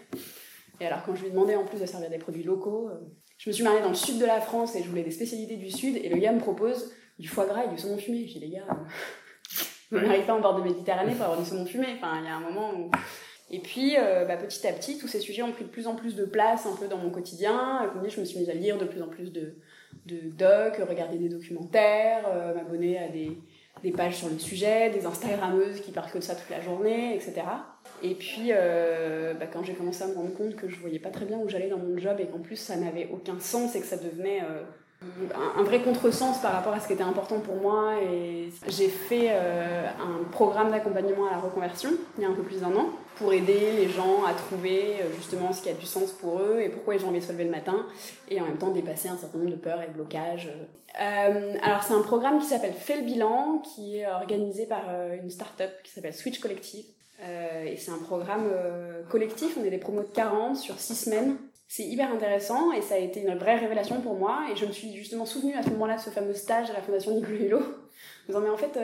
Et 0.79 0.85
alors, 0.85 1.03
quand 1.05 1.15
je 1.15 1.23
lui 1.23 1.31
demandais 1.31 1.55
en 1.55 1.65
plus 1.65 1.79
de 1.79 1.85
servir 1.85 2.09
des 2.09 2.17
produits 2.17 2.43
locaux, 2.43 2.89
euh, 2.89 2.99
je 3.37 3.49
me 3.49 3.53
suis 3.53 3.63
mariée 3.63 3.81
dans 3.81 3.89
le 3.89 3.95
sud 3.95 4.19
de 4.19 4.25
la 4.25 4.41
France 4.41 4.75
et 4.75 4.83
je 4.83 4.89
voulais 4.89 5.03
des 5.03 5.11
spécialités 5.11 5.57
du 5.57 5.69
sud, 5.69 5.97
et 5.97 6.09
le 6.09 6.17
gars 6.17 6.31
me 6.31 6.39
propose 6.39 6.91
du 7.19 7.27
foie 7.27 7.45
gras 7.45 7.65
et 7.65 7.69
du 7.69 7.77
saumon 7.77 7.97
fumé. 7.97 8.25
J'ai 8.27 8.39
les 8.39 8.49
gars, 8.49 8.65
je 8.67 9.22
ne 9.93 10.07
m'arrive 10.07 10.25
pas 10.25 10.33
en 10.33 10.41
bord 10.41 10.55
de 10.55 10.63
Méditerranée 10.63 11.13
pour 11.13 11.25
avoir 11.25 11.39
du 11.39 11.45
saumon 11.45 11.65
fumé. 11.65 11.87
Enfin, 11.97 12.19
il 12.19 12.25
y 12.25 12.29
a 12.29 12.35
un 12.35 12.39
moment 12.39 12.71
où 12.75 12.89
et 13.53 13.59
puis, 13.59 13.95
euh, 13.99 14.25
bah, 14.25 14.35
petit 14.35 14.65
à 14.67 14.73
petit, 14.73 14.97
tous 14.97 15.07
ces 15.07 15.19
sujets 15.19 15.43
ont 15.43 15.51
pris 15.51 15.63
de 15.63 15.69
plus 15.69 15.85
en 15.85 15.93
plus 15.93 16.15
de 16.15 16.25
place 16.25 16.65
un 16.65 16.75
peu 16.75 16.87
dans 16.87 16.97
mon 16.97 17.11
quotidien. 17.11 17.87
Comme 17.93 18.01
dit, 18.01 18.09
je 18.09 18.19
me 18.19 18.25
suis 18.25 18.39
mise 18.39 18.49
à 18.49 18.53
lire 18.53 18.79
de 18.79 18.85
plus 18.85 19.01
en 19.03 19.07
plus 19.07 19.31
de, 19.31 19.53
docs, 20.07 20.77
regarder 20.89 21.19
des 21.19 21.29
documentaires, 21.29 22.25
euh, 22.33 22.55
m'abonner 22.55 22.97
à 22.97 23.09
des, 23.09 23.37
pages 23.91 24.15
sur 24.15 24.29
le 24.29 24.39
sujet, 24.39 24.89
des 24.89 25.05
Instagrammeuses 25.05 25.81
qui 25.81 25.91
parlent 25.91 26.09
que 26.09 26.17
de 26.17 26.23
ça 26.23 26.33
toute 26.33 26.49
la 26.49 26.61
journée, 26.61 27.15
etc. 27.15 27.43
Et 28.01 28.15
puis, 28.15 28.47
euh, 28.49 29.35
bah, 29.35 29.45
quand 29.45 29.61
j'ai 29.61 29.73
commencé 29.73 30.03
à 30.03 30.07
me 30.07 30.15
rendre 30.15 30.33
compte 30.33 30.55
que 30.55 30.67
je 30.67 30.79
voyais 30.79 30.99
pas 30.99 31.11
très 31.11 31.25
bien 31.25 31.37
où 31.37 31.47
j'allais 31.47 31.69
dans 31.69 31.77
mon 31.77 31.95
job 31.97 32.17
et 32.19 32.25
qu'en 32.25 32.39
plus 32.39 32.55
ça 32.55 32.75
n'avait 32.75 33.09
aucun 33.13 33.39
sens 33.39 33.75
et 33.75 33.81
que 33.81 33.85
ça 33.85 33.97
devenait 33.97 34.41
un, 35.57 35.63
vrai 35.63 35.81
contresens 35.81 36.39
par 36.39 36.53
rapport 36.53 36.73
à 36.73 36.79
ce 36.79 36.87
qui 36.87 36.93
était 36.93 37.03
important 37.03 37.39
pour 37.39 37.55
moi. 37.55 37.93
Et 38.01 38.49
j'ai 38.67 38.89
fait 38.89 39.29
un 39.31 40.23
programme 40.31 40.71
d'accompagnement 40.71 41.27
à 41.27 41.31
la 41.31 41.39
reconversion 41.39 41.91
il 42.17 42.23
y 42.23 42.25
a 42.25 42.29
un 42.29 42.33
peu 42.33 42.43
plus 42.43 42.61
d'un 42.61 42.75
an 42.75 42.89
pour 43.15 43.33
aider 43.33 43.71
les 43.77 43.89
gens 43.89 44.23
à 44.25 44.33
trouver 44.33 44.97
euh, 45.01 45.13
justement 45.15 45.53
ce 45.53 45.61
qui 45.61 45.69
a 45.69 45.73
du 45.73 45.85
sens 45.85 46.11
pour 46.11 46.39
eux 46.39 46.59
et 46.61 46.69
pourquoi 46.69 46.95
ils 46.95 47.05
ont 47.05 47.09
envie 47.09 47.19
de 47.19 47.23
se 47.23 47.31
lever 47.31 47.43
le 47.45 47.51
matin 47.51 47.85
et 48.29 48.41
en 48.41 48.45
même 48.45 48.57
temps 48.57 48.71
dépasser 48.71 49.07
un 49.07 49.17
certain 49.17 49.37
nombre 49.37 49.51
de 49.51 49.55
peurs 49.55 49.81
et 49.81 49.87
de 49.87 49.93
blocages. 49.93 50.49
Euh, 50.99 51.55
alors 51.61 51.83
c'est 51.83 51.93
un 51.93 52.01
programme 52.01 52.39
qui 52.39 52.45
s'appelle 52.45 52.73
Fais 52.73 52.97
le 52.97 53.03
bilan 53.03 53.59
qui 53.59 53.99
est 53.99 54.07
organisé 54.07 54.65
par 54.65 54.83
euh, 54.89 55.17
une 55.21 55.29
start-up 55.29 55.71
qui 55.83 55.91
s'appelle 55.91 56.13
Switch 56.13 56.39
Collective 56.39 56.85
et 57.65 57.77
c'est 57.77 57.91
un 57.91 57.99
programme 57.99 58.51
collectif, 59.09 59.55
on 59.57 59.63
est 59.63 59.69
des 59.69 59.77
promos 59.77 60.01
de 60.01 60.07
40 60.07 60.57
sur 60.57 60.77
6 60.77 61.05
semaines. 61.05 61.37
C'est 61.75 61.85
hyper 61.85 62.13
intéressant 62.13 62.71
et 62.71 62.83
ça 62.83 62.93
a 62.93 62.97
été 62.99 63.21
une 63.21 63.35
vraie 63.35 63.55
révélation 63.55 63.99
pour 63.99 64.13
moi 64.13 64.41
et 64.51 64.55
je 64.55 64.67
me 64.67 64.71
suis 64.71 64.95
justement 64.95 65.25
souvenue 65.25 65.55
à 65.55 65.63
ce 65.63 65.71
moment-là 65.71 65.95
de 65.95 66.01
ce 66.01 66.11
fameux 66.11 66.35
stage 66.35 66.69
à 66.69 66.73
la 66.73 66.83
Fondation 66.83 67.15
Nicolas 67.15 67.39
Hulot 67.39 67.57
en 67.57 68.27
disant 68.27 68.41
mais 68.41 68.49
en 68.49 68.57
fait 68.57 68.79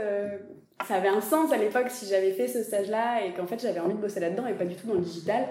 ça 0.88 0.96
avait 0.96 1.08
un 1.08 1.22
sens 1.22 1.52
à 1.52 1.58
l'époque 1.58 1.92
si 1.92 2.08
j'avais 2.08 2.32
fait 2.32 2.48
ce 2.48 2.64
stage-là 2.64 3.24
et 3.24 3.34
qu'en 3.34 3.46
fait 3.46 3.62
j'avais 3.62 3.80
envie 3.80 3.94
de 3.94 4.00
bosser 4.00 4.20
là-dedans 4.20 4.48
et 4.48 4.54
pas 4.54 4.66
du 4.66 4.74
tout 4.74 4.88
dans 4.88 4.96
le 4.96 5.02
digital. 5.02 5.46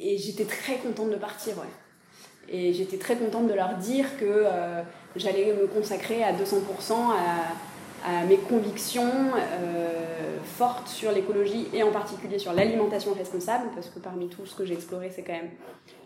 Et 0.00 0.18
j'étais 0.18 0.46
très 0.46 0.78
contente 0.78 1.10
de 1.10 1.16
partir, 1.16 1.56
ouais. 1.58 2.48
Et 2.48 2.72
j'étais 2.72 2.98
très 2.98 3.14
contente 3.14 3.46
de 3.46 3.54
leur 3.54 3.76
dire 3.76 4.06
que 4.18 4.24
euh, 4.24 4.82
j'allais 5.14 5.52
me 5.52 5.68
consacrer 5.68 6.24
à 6.24 6.32
200% 6.32 6.92
à, 6.92 7.54
à, 8.04 8.24
mes 8.24 8.36
convictions 8.36 9.10
euh, 9.36 10.38
fortes 10.44 10.88
sur 10.88 11.12
l'écologie 11.12 11.68
et 11.72 11.82
en 11.82 11.90
particulier 11.90 12.38
sur 12.38 12.52
l'alimentation 12.52 13.12
responsable, 13.14 13.70
parce 13.74 13.88
que 13.88 13.98
parmi 13.98 14.28
tout 14.28 14.46
ce 14.46 14.54
que 14.54 14.64
j'ai 14.64 14.74
exploré, 14.74 15.10
c'est 15.14 15.22
quand 15.22 15.32
même 15.32 15.50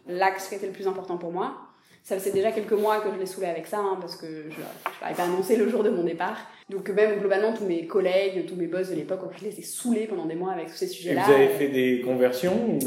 l'axe 0.07 0.49
qui 0.49 0.55
était 0.55 0.67
le 0.67 0.73
plus 0.73 0.87
important 0.87 1.17
pour 1.17 1.33
moi. 1.33 1.57
Ça 2.03 2.19
faisait 2.19 2.33
déjà 2.33 2.53
quelques 2.53 2.73
mois 2.73 3.01
que 3.01 3.09
je 3.13 3.19
l'ai 3.19 3.27
saoulé 3.27 3.49
avec 3.49 3.67
ça, 3.67 3.79
hein, 3.79 3.99
parce 4.01 4.17
que 4.17 4.27
je 4.27 4.57
ne 4.57 5.03
l'avais 5.03 5.15
pas 5.15 5.25
annoncé 5.25 5.57
le 5.57 5.69
jour 5.69 5.83
de 5.83 5.91
mon 5.91 6.05
départ. 6.05 6.39
Donc 6.71 6.89
même 6.89 7.19
globalement, 7.19 7.53
tous 7.53 7.65
mes 7.65 7.87
collègues, 7.87 8.47
tous 8.47 8.57
mes 8.57 8.67
boss 8.67 8.89
de 8.89 8.95
l'époque, 8.95 9.21
je 9.39 9.45
les 9.45 9.59
ai 9.59 9.63
saoulés 9.63 10.07
pendant 10.07 10.25
des 10.25 10.35
mois 10.35 10.53
avec 10.53 10.69
tous 10.69 10.77
ces 10.77 10.87
sujets-là. 10.87 11.23
Et 11.23 11.25
vous 11.27 11.33
avez 11.33 11.49
fait 11.49 11.69
des 11.69 12.01
conversions 12.01 12.79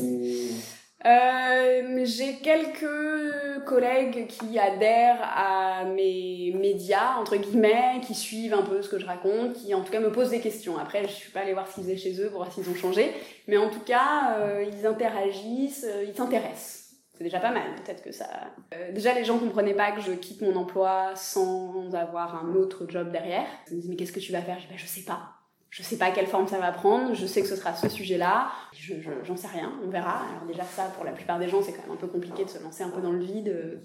euh, 1.06 2.06
J'ai 2.06 2.36
quelques 2.36 3.64
collègues 3.66 4.28
qui 4.28 4.60
adhèrent 4.60 5.22
à 5.22 5.86
mes 5.86 6.54
médias, 6.60 7.16
entre 7.20 7.38
guillemets, 7.38 8.02
qui 8.06 8.14
suivent 8.16 8.54
un 8.54 8.64
peu 8.64 8.82
ce 8.82 8.90
que 8.90 9.00
je 9.00 9.06
raconte, 9.06 9.54
qui 9.54 9.74
en 9.74 9.82
tout 9.82 9.92
cas 9.92 10.00
me 10.00 10.12
posent 10.12 10.32
des 10.32 10.42
questions. 10.42 10.78
Après, 10.78 11.04
je 11.04 11.14
suis 11.14 11.32
pas 11.32 11.42
allée 11.42 11.54
voir 11.54 11.68
ce 11.68 11.76
qu'ils 11.76 11.84
faisaient 11.84 11.98
chez 11.98 12.22
eux 12.22 12.30
pour 12.30 12.40
voir 12.40 12.52
s'ils 12.52 12.70
ont 12.70 12.76
changé, 12.76 13.12
mais 13.48 13.58
en 13.58 13.70
tout 13.70 13.82
cas, 13.82 14.38
euh, 14.40 14.66
ils 14.72 14.86
interagissent, 14.86 15.86
euh, 15.88 16.06
ils 16.08 16.16
s'intéressent 16.16 16.82
c'est 17.22 17.26
déjà 17.26 17.40
pas 17.40 17.52
mal. 17.52 17.76
Peut-être 17.76 18.02
que 18.02 18.12
ça. 18.12 18.26
Euh, 18.74 18.92
déjà, 18.92 19.14
les 19.14 19.24
gens 19.24 19.38
comprenaient 19.38 19.76
pas 19.76 19.92
que 19.92 20.02
je 20.02 20.12
quitte 20.14 20.42
mon 20.42 20.56
emploi 20.56 21.12
sans 21.16 21.94
avoir 21.94 22.44
un 22.44 22.56
autre 22.56 22.86
job 22.88 23.12
derrière. 23.12 23.46
Ils 23.68 23.76
me 23.76 23.82
disaient, 23.82 23.90
mais 23.92 23.96
qu'est-ce 23.96 24.12
que 24.12 24.20
tu 24.20 24.32
vas 24.32 24.42
faire? 24.42 24.58
Je 24.58 24.66
dis, 24.66 24.74
bah, 24.74 24.78
je 24.78 24.88
sais 24.88 25.04
pas. 25.04 25.41
Je 25.72 25.84
sais 25.84 25.98
pas 25.98 26.12
quelle 26.12 26.28
forme 26.28 26.50
ça 26.50 26.60
va 26.60 26.74
prendre. 26.74 27.16
Je 27.16 27.26
sais 27.26 27.42
que 27.42 27.48
ce 27.48 27.56
sera 27.56 27.74
ce 27.74 27.88
sujet-là. 27.88 28.52
Je, 28.74 28.94
j'en 29.24 29.38
sais 29.38 29.48
rien. 29.48 29.72
On 29.86 29.90
verra. 29.90 30.26
Alors, 30.30 30.46
déjà, 30.46 30.64
ça, 30.66 30.84
pour 30.96 31.06
la 31.06 31.14
plupart 31.14 31.40
des 31.40 31.48
gens, 31.48 31.62
c'est 31.64 31.72
quand 31.72 31.84
même 31.84 31.94
un 31.94 31.96
peu 31.96 32.08
compliqué 32.08 32.44
de 32.44 32.50
se 32.50 32.62
lancer 32.62 32.84
un 32.84 32.90
peu 32.90 33.00
dans 33.00 33.14
le 33.14 33.24
vide 33.24 33.48
euh, 33.48 33.78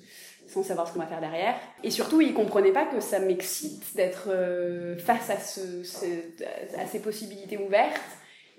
sans 0.49 0.65
savoir 0.65 0.89
ce 0.89 0.93
qu'on 0.93 0.99
va 0.99 1.07
faire 1.07 1.21
derrière. 1.21 1.55
Et 1.85 1.93
surtout, 1.93 2.21
ils 2.21 2.35
comprenaient 2.35 2.73
pas 2.73 2.87
que 2.87 2.99
ça 2.99 3.21
m'excite 3.21 3.95
d'être 3.95 4.31
euh, 4.31 4.99
face 4.99 5.31
à, 5.31 5.39
ce, 5.39 5.61
à 6.77 6.87
ces 6.87 7.01
possibilités 7.01 7.57
ouvertes 7.57 8.01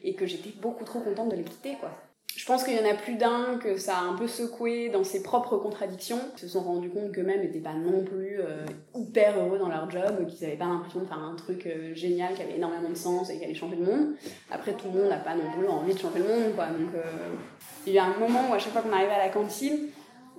et 0.02 0.16
que 0.16 0.26
j'étais 0.26 0.54
beaucoup 0.62 0.86
trop 0.86 1.02
contente 1.02 1.30
de 1.30 1.36
les 1.36 1.44
quitter, 1.44 1.76
quoi. 1.82 1.92
Je 2.38 2.46
pense 2.46 2.64
qu'il 2.64 2.76
y 2.76 2.80
en 2.80 2.88
a 2.88 2.94
plus 2.94 3.16
d'un 3.16 3.58
que 3.58 3.78
ça 3.78 3.98
a 3.98 4.02
un 4.02 4.14
peu 4.14 4.28
secoué 4.28 4.90
dans 4.90 5.04
ses 5.04 5.24
propres 5.24 5.58
contradictions. 5.58 6.20
Ils 6.36 6.42
se 6.42 6.48
sont 6.48 6.62
rendus 6.62 6.92
compte 6.92 7.12
qu'eux-mêmes 7.12 7.42
n'étaient 7.42 7.58
pas 7.58 7.74
non 7.74 8.04
plus 8.04 8.40
euh, 8.40 8.64
hyper 8.96 9.40
heureux 9.40 9.58
dans 9.58 9.70
leur 9.70 9.90
job, 9.90 10.24
qu'ils 10.28 10.46
n'avaient 10.46 10.60
pas 10.60 10.68
l'impression 10.68 11.00
de 11.00 11.06
faire 11.08 11.18
un 11.18 11.34
truc 11.34 11.66
euh, 11.66 11.96
génial 11.96 12.36
qui 12.36 12.44
avait 12.44 12.58
énormément 12.58 12.90
de 12.90 12.96
sens 12.96 13.32
et 13.32 13.40
qui 13.40 13.44
allait 13.44 13.56
changer 13.56 13.78
le 13.78 13.86
monde. 13.86 14.10
Après, 14.52 14.74
tout 14.74 14.86
le 14.94 15.00
monde 15.00 15.10
n'a 15.10 15.18
pas 15.18 15.34
non 15.34 15.52
plus 15.58 15.68
envie 15.68 15.96
de 15.96 15.98
changer 15.98 16.20
le 16.20 16.26
monde, 16.26 16.54
quoi. 16.54 16.68
Donc, 16.68 16.94
euh, 16.94 17.02
il 17.88 17.94
y 17.94 17.98
a 17.98 18.06
un 18.06 18.20
moment 18.20 18.52
où 18.52 18.54
à 18.54 18.60
chaque 18.60 18.72
fois 18.72 18.84
qu'on 18.84 18.94
arrivait 18.94 19.14
à 19.14 19.26
la 19.26 19.30
cantine, 19.30 19.88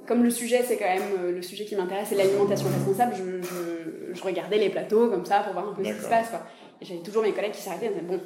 comme 0.07 0.23
le 0.23 0.31
sujet, 0.31 0.63
c'est 0.63 0.77
quand 0.77 0.85
même 0.85 1.35
le 1.35 1.43
sujet 1.43 1.65
qui 1.65 1.75
m'intéresse, 1.75 2.11
c'est 2.11 2.15
l'alimentation 2.15 2.69
responsable, 2.69 3.17
je, 3.17 4.15
je, 4.15 4.23
regardais 4.23 4.59
les 4.59 4.71
plateaux 4.71 5.09
comme 5.09 5.25
ça 5.25 5.41
pour 5.41 5.53
voir 5.53 5.69
un 5.71 5.73
peu 5.75 5.83
ce 5.83 5.95
qui 5.95 6.01
se 6.01 6.09
passe, 6.09 6.29
quoi. 6.29 6.43
Et 6.81 6.85
j'avais 6.85 7.01
toujours 7.01 7.25
mes 7.25 7.33
collègues 7.33 7.51
qui 7.51 7.61
s'arrêtaient 7.63 7.87
et 7.87 7.89
disaient, 7.89 8.03
bon, 8.03 8.21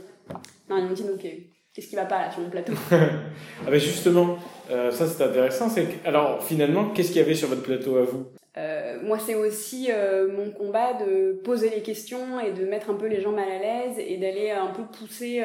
non, 0.69 0.77
ils 0.77 0.85
m'ont 0.85 0.93
dit, 0.93 1.05
ok 1.11 1.27
Qu'est-ce 1.75 1.89
qui 1.89 1.97
va 1.97 2.05
pas 2.05 2.19
là 2.19 2.31
sur 2.31 2.43
le 2.43 2.51
plateau 2.51 2.75
ah 2.93 3.71
ben 3.71 3.81
justement, 3.81 4.37
euh, 4.71 4.91
ça 4.91 5.07
c'est 5.07 5.25
intéressant. 5.25 5.71
C'est 5.71 5.87
alors 6.05 6.45
finalement, 6.45 6.91
qu'est-ce 6.91 7.09
qu'il 7.09 7.17
y 7.17 7.25
avait 7.25 7.35
sur 7.35 7.49
votre 7.49 7.63
plateau 7.63 7.97
à 7.97 8.03
vous? 8.03 8.27
Euh, 8.59 8.99
Moi, 9.03 9.19
c'est 9.19 9.35
aussi 9.35 9.89
euh, 9.91 10.29
mon 10.31 10.51
combat 10.51 10.93
de 10.93 11.41
poser 11.43 11.71
les 11.71 11.81
questions 11.81 12.39
et 12.41 12.53
de 12.53 12.67
mettre 12.67 12.91
un 12.91 12.95
peu 12.95 13.07
les 13.07 13.23
gens 13.23 13.33
mal 13.33 13.49
à 13.51 13.59
l'aise 13.59 13.99
et 13.99 14.19
d'aller 14.19 14.51
un 14.51 14.67
peu 14.67 14.83
pousser 14.83 15.43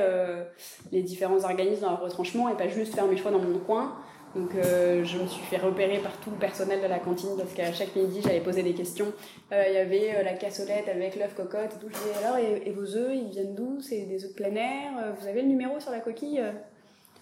les 0.92 1.02
différents 1.02 1.46
organismes 1.46 1.84
dans 1.84 1.92
leur 1.92 2.02
retranchement 2.02 2.50
et 2.50 2.58
pas 2.58 2.68
juste 2.68 2.94
faire 2.94 3.08
mes 3.08 3.16
choix 3.16 3.32
dans 3.32 3.40
mon 3.40 3.60
coin. 3.60 3.96
Donc 4.38 4.54
euh, 4.54 5.04
je 5.04 5.18
me 5.18 5.26
suis 5.26 5.44
fait 5.46 5.58
repérer 5.58 5.98
par 5.98 6.16
tout 6.18 6.30
le 6.30 6.38
personnel 6.38 6.80
de 6.80 6.86
la 6.86 7.00
cantine 7.00 7.32
parce 7.36 7.54
qu'à 7.54 7.74
chaque 7.74 7.96
midi 7.96 8.22
j'allais 8.24 8.40
poser 8.40 8.62
des 8.62 8.74
questions. 8.74 9.12
Euh, 9.52 9.64
il 9.68 9.74
y 9.74 9.78
avait 9.78 10.16
euh, 10.16 10.24
la 10.24 10.34
cassolette 10.34 10.88
avec 10.88 11.16
l'œuf 11.16 11.34
cocotte 11.34 11.74
et 11.76 11.80
tout. 11.80 11.88
Je 11.90 11.98
disais 11.98 12.24
alors 12.24 12.38
et, 12.38 12.70
vos 12.72 12.96
œufs 12.96 13.16
ils 13.16 13.30
viennent 13.30 13.56
d'où? 13.56 13.80
C'est 13.82 14.02
des 14.02 14.24
œufs 14.24 14.30
de 14.30 14.36
plein 14.36 14.54
air? 14.56 15.16
Vous 15.20 15.28
avez 15.28 15.42
le 15.42 15.48
numéro 15.48 15.80
sur 15.80 15.92
la 15.92 16.02
coquille? 16.02 16.44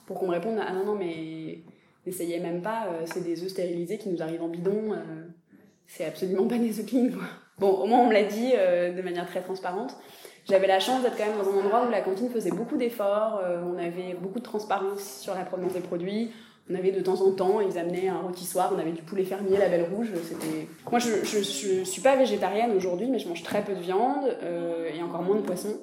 Pour 0.05 0.19
qu'on 0.19 0.27
me 0.27 0.33
réponde 0.33 0.59
ah 0.59 0.73
non 0.73 0.85
non 0.85 0.95
mais 0.95 1.59
n'essayez 2.05 2.39
même 2.39 2.61
pas, 2.61 2.89
c'est 3.05 3.23
des 3.23 3.41
œufs 3.43 3.49
stérilisés 3.49 3.97
qui 3.97 4.09
nous 4.09 4.21
arrivent 4.21 4.43
en 4.43 4.49
bidon. 4.49 4.93
c'est 5.87 6.05
absolument 6.05 6.47
pas 6.47 6.57
des 6.57 6.79
œufs 6.79 6.85
clean. 6.85 7.11
Bon 7.59 7.69
au 7.69 7.85
moins 7.85 7.99
on 7.99 8.07
me 8.07 8.13
l'a 8.13 8.23
dit 8.23 8.51
de 8.51 9.01
manière 9.01 9.25
très 9.25 9.41
transparente. 9.41 9.95
J'avais 10.49 10.67
la 10.67 10.79
chance 10.79 11.01
d'être 11.01 11.17
quand 11.17 11.25
même 11.25 11.37
dans 11.37 11.49
un 11.49 11.63
endroit 11.63 11.87
où 11.87 11.89
la 11.89 12.01
cantine 12.01 12.29
faisait 12.29 12.51
beaucoup 12.51 12.77
d'efforts, 12.77 13.41
on 13.65 13.77
avait 13.79 14.15
beaucoup 14.19 14.39
de 14.39 14.43
transparence 14.43 15.21
sur 15.21 15.33
la 15.33 15.45
provenance 15.45 15.73
des 15.73 15.79
produits, 15.79 16.29
On 16.69 16.73
avait 16.75 16.91
de 16.91 16.99
temps 17.01 17.21
en 17.21 17.31
temps, 17.31 17.61
ils 17.61 17.77
amenaient 17.77 18.07
un 18.07 18.17
rôtissoir, 18.19 18.73
on 18.75 18.79
avait 18.79 18.91
du 18.91 19.03
poulet 19.03 19.23
fermier, 19.23 19.57
la 19.57 19.69
belle 19.69 19.85
rouge. 19.93 20.07
C'était. 20.27 20.67
Moi, 20.89 20.99
je, 20.99 21.23
je, 21.23 21.37
je 21.43 21.83
suis 21.83 22.01
pas 22.01 22.15
végétarienne 22.15 22.71
aujourd'hui, 22.75 23.07
mais 23.07 23.19
je 23.19 23.27
mange 23.27 23.43
très 23.43 23.63
peu 23.63 23.73
de 23.75 23.81
viande 23.81 24.35
euh, 24.43 24.89
et 24.91 25.01
encore 25.03 25.21
moins 25.21 25.35
de 25.35 25.41
poisson. 25.41 25.75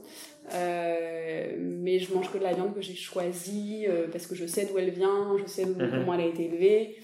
Euh, 0.55 1.47
mais 1.59 1.99
je 2.01 2.13
mange 2.13 2.31
que 2.33 2.39
de 2.39 2.43
la 2.43 2.53
viande 2.53 2.75
que 2.75 2.81
j'ai 2.83 2.95
choisie 2.97 3.87
euh, 3.89 4.07
parce 4.11 4.27
que 4.27 4.35
je 4.35 4.45
sais 4.47 4.67
d'où 4.67 4.79
elle 4.79 4.91
vient, 4.91 5.37
je 5.41 5.49
sais 5.51 5.65
Mhm. 5.67 5.91
comment 5.91 6.15
elle 6.15 6.21
a 6.23 6.27
été 6.27 6.47
élevée. 6.47 6.97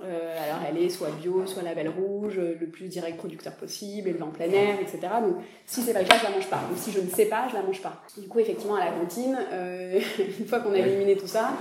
Alors 0.00 0.58
elle 0.68 0.82
est 0.82 0.88
soit 0.88 1.10
bio, 1.22 1.46
soit 1.46 1.62
label 1.62 1.88
rouge, 1.88 2.02
le 2.28 2.66
plus 2.66 2.88
direct 2.88 3.16
producteur 3.16 3.54
possible, 3.54 4.08
élevée 4.08 4.22
en 4.22 4.30
plein 4.30 4.50
air, 4.50 4.80
etc. 4.80 5.00
Donc 5.22 5.36
si 5.66 5.82
c'est 5.82 5.92
pas 5.92 6.02
le 6.02 6.08
cas, 6.08 6.16
je 6.18 6.24
la 6.24 6.30
mange 6.30 6.48
pas. 6.48 6.62
Donc 6.68 6.78
si 6.78 6.90
je 6.90 7.00
ne 7.00 7.08
sais 7.08 7.26
pas, 7.26 7.48
je 7.48 7.54
la 7.54 7.62
mange 7.62 7.80
pas. 7.82 8.02
Du 8.16 8.28
coup, 8.28 8.38
effectivement, 8.38 8.76
à 8.76 8.84
la 8.84 8.92
cantine, 8.92 9.38
euh, 9.52 10.00
une 10.38 10.46
fois 10.46 10.60
qu'on 10.60 10.72
a 10.72 10.78
éliminé 10.78 11.16
tout 11.16 11.26
ça, 11.26 11.52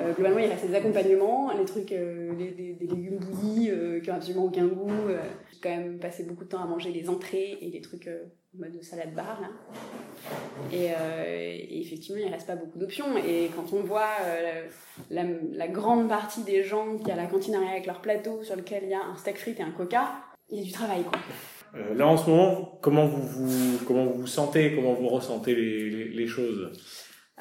euh, 0.00 0.12
globalement, 0.12 0.38
il 0.38 0.48
reste 0.48 0.66
des 0.66 0.74
accompagnements, 0.74 1.52
les 1.52 1.64
trucs, 1.64 1.92
euh, 1.92 2.32
les, 2.38 2.76
légumes 2.80 3.18
bouillis 3.18 3.70
euh, 3.70 4.00
qui 4.00 4.10
ont 4.10 4.14
absolument 4.14 4.44
aucun 4.44 4.66
goût. 4.66 4.90
J'ai 5.52 5.58
quand 5.62 5.70
même 5.70 5.98
passé 5.98 6.24
beaucoup 6.24 6.44
de 6.44 6.50
temps 6.50 6.62
à 6.62 6.66
manger 6.66 6.90
les 6.90 7.08
entrées 7.08 7.58
et 7.60 7.70
les 7.70 7.80
trucs 7.80 8.08
en 8.54 8.60
mode 8.60 8.82
salade 8.82 9.14
bar 9.14 9.40
là. 9.40 9.48
Et, 10.72 10.90
euh, 10.90 11.24
et 11.26 11.80
effectivement, 11.80 12.20
il 12.24 12.30
reste 12.30 12.46
pas 12.46 12.56
beaucoup 12.56 12.78
d'options. 12.78 13.16
Et 13.16 13.50
quand 13.54 13.72
on 13.72 13.82
voit 13.82 14.08
euh, 14.22 14.66
la, 15.10 15.24
la 15.52 15.68
grande 15.68 16.08
partie 16.08 16.42
des 16.42 16.64
gens 16.64 16.96
qui 16.96 17.10
à 17.10 17.16
la 17.16 17.26
cantine 17.26 17.54
arrivent 17.54 17.70
avec 17.70 17.86
leur 17.86 18.00
plateau 18.00 18.42
sur 18.42 18.56
lequel 18.56 18.84
il 18.84 18.90
y 18.90 18.94
a 18.94 19.02
un 19.02 19.16
steak 19.16 19.38
frites 19.38 19.60
et 19.60 19.62
un 19.62 19.70
coca, 19.70 20.07
il 20.50 20.58
y 20.58 20.62
a 20.62 20.64
du 20.64 20.72
travail 20.72 21.02
quoi. 21.02 21.18
Euh, 21.74 21.94
là, 21.94 22.06
en 22.06 22.16
ce 22.16 22.30
moment, 22.30 22.78
comment 22.80 23.06
vous 23.06 23.22
vous, 23.22 23.84
comment 23.84 24.06
vous 24.06 24.20
vous 24.20 24.26
sentez, 24.26 24.74
comment 24.74 24.94
vous 24.94 25.08
ressentez 25.08 25.54
les, 25.54 25.90
les, 25.90 26.08
les 26.08 26.26
choses? 26.26 26.72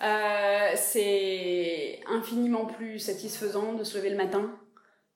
Euh, 0.04 0.70
c'est 0.76 2.02
infiniment 2.08 2.66
plus 2.66 3.00
satisfaisant 3.00 3.74
de 3.74 3.84
se 3.84 3.98
lever 3.98 4.10
le 4.10 4.18
matin 4.18 4.54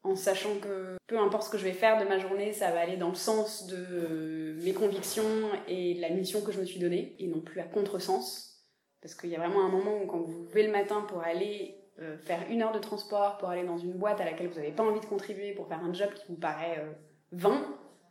en 0.03 0.15
sachant 0.15 0.55
que 0.59 0.97
peu 1.07 1.19
importe 1.19 1.43
ce 1.43 1.49
que 1.49 1.57
je 1.57 1.63
vais 1.65 1.73
faire 1.73 2.01
de 2.01 2.07
ma 2.07 2.17
journée, 2.17 2.53
ça 2.53 2.71
va 2.71 2.79
aller 2.79 2.97
dans 2.97 3.09
le 3.09 3.15
sens 3.15 3.67
de 3.67 4.55
mes 4.63 4.73
convictions 4.73 5.51
et 5.67 5.95
de 5.95 6.01
la 6.01 6.09
mission 6.09 6.41
que 6.41 6.51
je 6.51 6.59
me 6.59 6.65
suis 6.65 6.79
donnée, 6.79 7.15
et 7.19 7.27
non 7.27 7.41
plus 7.41 7.59
à 7.59 7.65
contresens. 7.65 8.63
Parce 9.01 9.13
qu'il 9.13 9.29
y 9.29 9.35
a 9.35 9.39
vraiment 9.39 9.63
un 9.65 9.69
moment 9.69 10.01
où 10.01 10.07
quand 10.07 10.19
vous 10.19 10.31
vous 10.31 10.43
levez 10.45 10.63
le 10.63 10.71
matin 10.71 11.05
pour 11.07 11.21
aller 11.21 11.75
euh, 11.99 12.17
faire 12.17 12.39
une 12.49 12.61
heure 12.61 12.71
de 12.71 12.79
transport, 12.79 13.37
pour 13.37 13.49
aller 13.49 13.63
dans 13.63 13.77
une 13.77 13.93
boîte 13.93 14.21
à 14.21 14.25
laquelle 14.25 14.47
vous 14.47 14.55
n'avez 14.55 14.71
pas 14.71 14.83
envie 14.83 14.99
de 14.99 15.05
contribuer, 15.05 15.53
pour 15.53 15.67
faire 15.67 15.83
un 15.83 15.93
job 15.93 16.09
qui 16.15 16.23
vous 16.29 16.39
paraît 16.39 16.79
euh, 16.79 16.91
vain, 17.31 17.63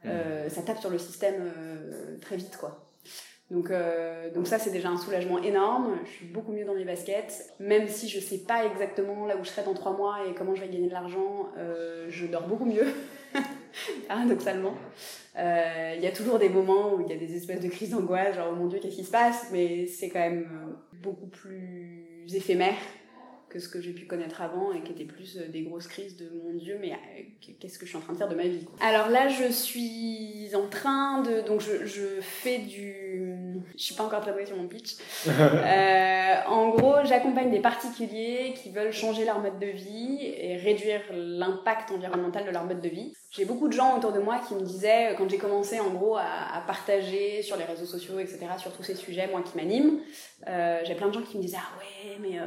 euh, 0.07 0.49
ça 0.49 0.62
tape 0.62 0.78
sur 0.78 0.90
le 0.90 0.99
système 0.99 1.42
euh, 1.57 2.16
très 2.21 2.37
vite, 2.37 2.57
quoi. 2.57 2.87
Donc, 3.50 3.71
euh, 3.71 4.33
donc 4.33 4.47
ça, 4.47 4.59
c'est 4.61 4.71
déjà 4.71 4.88
un 4.90 4.97
soulagement 4.97 5.42
énorme. 5.42 5.99
Je 6.04 6.11
suis 6.11 6.26
beaucoup 6.26 6.52
mieux 6.52 6.64
dans 6.64 6.75
mes 6.75 6.85
baskets. 6.85 7.52
Même 7.59 7.88
si 7.88 8.09
je 8.09 8.21
sais 8.21 8.38
pas 8.38 8.64
exactement 8.64 9.26
là 9.26 9.37
où 9.37 9.45
je 9.45 9.50
serai 9.50 9.64
dans 9.64 9.75
trois 9.75 9.97
mois 9.97 10.19
et 10.28 10.35
comment 10.35 10.54
je 10.54 10.61
vais 10.61 10.69
gagner 10.69 10.87
de 10.87 10.92
l'argent, 10.92 11.49
je 12.09 12.26
dors 12.26 12.47
beaucoup 12.47 12.64
mieux, 12.64 12.87
paradoxalement. 14.09 14.75
Euh, 15.37 15.95
Il 15.97 16.02
y 16.02 16.07
a 16.07 16.12
toujours 16.12 16.38
des 16.38 16.49
moments 16.49 16.95
où 16.95 17.00
il 17.00 17.09
y 17.09 17.12
a 17.12 17.16
des 17.16 17.35
espèces 17.35 17.61
de 17.61 17.69
crises 17.69 17.90
d'angoisse, 17.90 18.37
genre 18.37 18.50
oh 18.52 18.54
mon 18.54 18.69
dieu, 18.69 18.78
qu'est-ce 18.80 18.97
qui 18.97 19.04
se 19.04 19.11
passe? 19.11 19.49
Mais 19.50 19.87
c'est 19.87 20.11
quand 20.11 20.21
même 20.21 20.49
beaucoup 21.02 21.26
plus 21.26 22.26
éphémère 22.33 22.76
que 23.50 23.59
ce 23.59 23.69
que 23.69 23.80
j'ai 23.80 23.92
pu 23.92 24.07
connaître 24.07 24.40
avant 24.40 24.73
et 24.73 24.80
qui 24.80 24.92
était 24.92 25.04
plus 25.04 25.37
euh, 25.37 25.49
des 25.49 25.62
grosses 25.62 25.88
crises 25.88 26.16
de 26.16 26.30
mon 26.42 26.54
dieu, 26.54 26.78
mais 26.80 26.92
euh, 26.92 27.23
qu'est-ce 27.59 27.78
que 27.78 27.85
je 27.85 27.90
suis 27.90 27.99
en 27.99 28.00
train 28.00 28.12
de 28.12 28.19
faire 28.19 28.28
de 28.28 28.37
ma 28.37 28.45
vie 28.45 28.64
quoi. 28.64 28.76
Alors 28.80 29.09
là, 29.11 29.28
je 29.28 29.52
suis 29.52 30.49
en 30.54 30.69
train 30.69 31.21
de. 31.23 31.47
Donc 31.47 31.61
je, 31.61 31.85
je 31.85 32.21
fais 32.21 32.59
du. 32.59 33.10
Je 33.76 33.83
suis 33.83 33.95
pas 33.95 34.05
encore 34.05 34.21
très 34.21 34.33
douée 34.33 34.47
sur 34.47 34.57
mon 34.57 34.69
pitch. 34.69 34.97
Euh, 35.31 36.35
en 36.47 36.71
gros, 36.71 36.97
j'accompagne 37.05 37.50
des 37.50 37.61
particuliers 37.61 38.55
qui 38.57 38.71
veulent 38.71 38.93
changer 38.93 39.25
leur 39.25 39.40
mode 39.40 39.59
de 39.59 39.67
vie 39.67 40.19
et 40.21 40.57
réduire 40.57 41.00
l'impact 41.12 41.90
environnemental 41.90 42.45
de 42.45 42.50
leur 42.50 42.64
mode 42.64 42.81
de 42.81 42.88
vie. 42.88 43.12
J'ai 43.31 43.45
beaucoup 43.45 43.69
de 43.69 43.73
gens 43.73 43.97
autour 43.97 44.12
de 44.12 44.21
moi 44.21 44.40
qui 44.47 44.55
me 44.55 44.61
disaient, 44.61 45.14
quand 45.17 45.29
j'ai 45.29 45.38
commencé 45.38 45.81
en 45.81 45.90
gros 45.90 46.17
à, 46.17 46.23
à 46.55 46.61
partager 46.67 47.43
sur 47.43 47.57
les 47.57 47.64
réseaux 47.64 47.87
sociaux, 47.87 48.19
etc., 48.19 48.38
sur 48.59 48.73
tous 48.73 48.83
ces 48.83 48.95
sujets, 48.95 49.29
moi 49.29 49.43
qui 49.43 49.57
m'animent, 49.57 50.00
euh, 50.49 50.81
j'ai 50.85 50.95
plein 50.95 51.09
de 51.09 51.14
gens 51.14 51.23
qui 51.23 51.37
me 51.37 51.43
disaient 51.43 51.59
Ah 51.59 51.79
ouais, 51.79 52.17
mais 52.21 52.38
euh, 52.38 52.45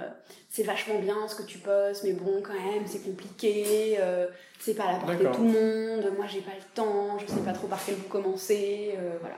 c'est 0.50 0.63
vachement 0.63 1.00
bien 1.00 1.27
ce 1.27 1.36
que 1.36 1.43
tu 1.43 1.60
postes, 1.60 2.03
mais 2.03 2.13
bon, 2.13 2.41
quand 2.41 2.53
même, 2.53 2.86
c'est 2.86 3.03
compliqué, 3.03 3.96
euh, 4.00 4.27
c'est 4.60 4.75
pas 4.75 4.86
à 4.86 4.91
la 4.93 5.00
portée 5.00 5.24
de 5.24 5.29
tout 5.32 5.43
le 5.43 5.50
monde, 5.50 6.13
moi 6.15 6.25
j'ai 6.27 6.41
pas 6.41 6.51
le 6.55 6.63
temps, 6.74 7.17
je 7.20 7.25
sais 7.25 7.41
pas 7.41 7.53
trop 7.53 7.67
par 7.67 7.79
quel 7.86 7.96
bout 7.96 8.08
commencer, 8.08 8.96
euh, 8.98 9.17
voilà. 9.20 9.38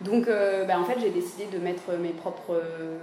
Donc, 0.00 0.28
euh, 0.28 0.64
bah, 0.64 0.78
en 0.80 0.84
fait, 0.84 0.98
j'ai 1.00 1.10
décidé 1.10 1.46
de 1.52 1.58
mettre 1.58 1.92
mes 1.98 2.10
propres 2.12 2.54
euh, 2.54 2.98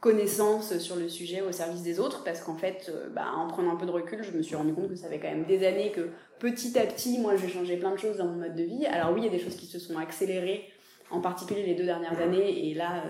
connaissances 0.00 0.78
sur 0.78 0.96
le 0.96 1.08
sujet 1.08 1.40
au 1.42 1.52
service 1.52 1.82
des 1.82 2.00
autres 2.00 2.24
parce 2.24 2.40
qu'en 2.40 2.56
fait, 2.56 2.90
euh, 2.92 3.08
bah, 3.10 3.26
en 3.36 3.46
prenant 3.48 3.72
un 3.72 3.76
peu 3.76 3.86
de 3.86 3.90
recul, 3.90 4.22
je 4.22 4.32
me 4.36 4.42
suis 4.42 4.56
rendu 4.56 4.72
compte 4.74 4.88
que 4.88 4.96
ça 4.96 5.08
fait 5.08 5.18
quand 5.20 5.28
même 5.28 5.44
des 5.44 5.66
années 5.66 5.92
que 5.92 6.08
petit 6.38 6.78
à 6.78 6.86
petit, 6.86 7.18
moi, 7.18 7.36
j'ai 7.36 7.48
changé 7.48 7.76
plein 7.76 7.92
de 7.92 7.98
choses 7.98 8.16
dans 8.16 8.26
mon 8.26 8.38
mode 8.38 8.56
de 8.56 8.62
vie. 8.64 8.86
Alors 8.86 9.12
oui, 9.12 9.20
il 9.20 9.24
y 9.24 9.28
a 9.28 9.30
des 9.30 9.38
choses 9.38 9.56
qui 9.56 9.66
se 9.66 9.78
sont 9.78 9.96
accélérées, 9.98 10.64
en 11.10 11.20
particulier 11.20 11.62
les 11.64 11.74
deux 11.74 11.84
dernières 11.84 12.18
années, 12.20 12.70
et 12.70 12.74
là, 12.74 13.04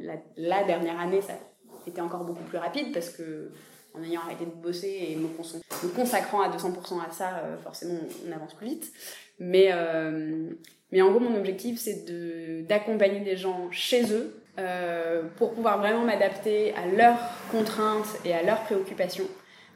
la, 0.00 0.14
la 0.36 0.64
dernière 0.64 0.98
année, 1.00 1.20
ça 1.20 1.34
était 1.86 2.00
encore 2.00 2.24
beaucoup 2.24 2.42
plus 2.44 2.58
rapide 2.58 2.92
parce 2.92 3.10
que 3.10 3.50
en 3.96 4.02
ayant 4.02 4.22
arrêté 4.22 4.44
de 4.46 4.50
bosser 4.50 5.06
et 5.10 5.14
me, 5.16 5.28
cons- 5.28 5.60
me 5.84 5.88
consacrant 5.94 6.40
à 6.40 6.48
200% 6.48 7.00
à 7.06 7.12
ça, 7.12 7.42
forcément, 7.62 7.94
on 8.28 8.32
avance 8.32 8.54
plus 8.54 8.66
vite. 8.66 8.92
Mais, 9.38 9.68
euh, 9.72 10.48
mais 10.94 11.02
en 11.02 11.10
gros, 11.10 11.18
mon 11.18 11.36
objectif, 11.36 11.80
c'est 11.80 12.04
de- 12.06 12.62
d'accompagner 12.68 13.18
des 13.18 13.36
gens 13.36 13.68
chez 13.72 14.12
eux 14.12 14.32
euh, 14.60 15.24
pour 15.36 15.52
pouvoir 15.52 15.78
vraiment 15.80 16.04
m'adapter 16.04 16.72
à 16.74 16.86
leurs 16.86 17.18
contraintes 17.50 18.06
et 18.24 18.32
à 18.32 18.44
leurs 18.44 18.62
préoccupations. 18.62 19.26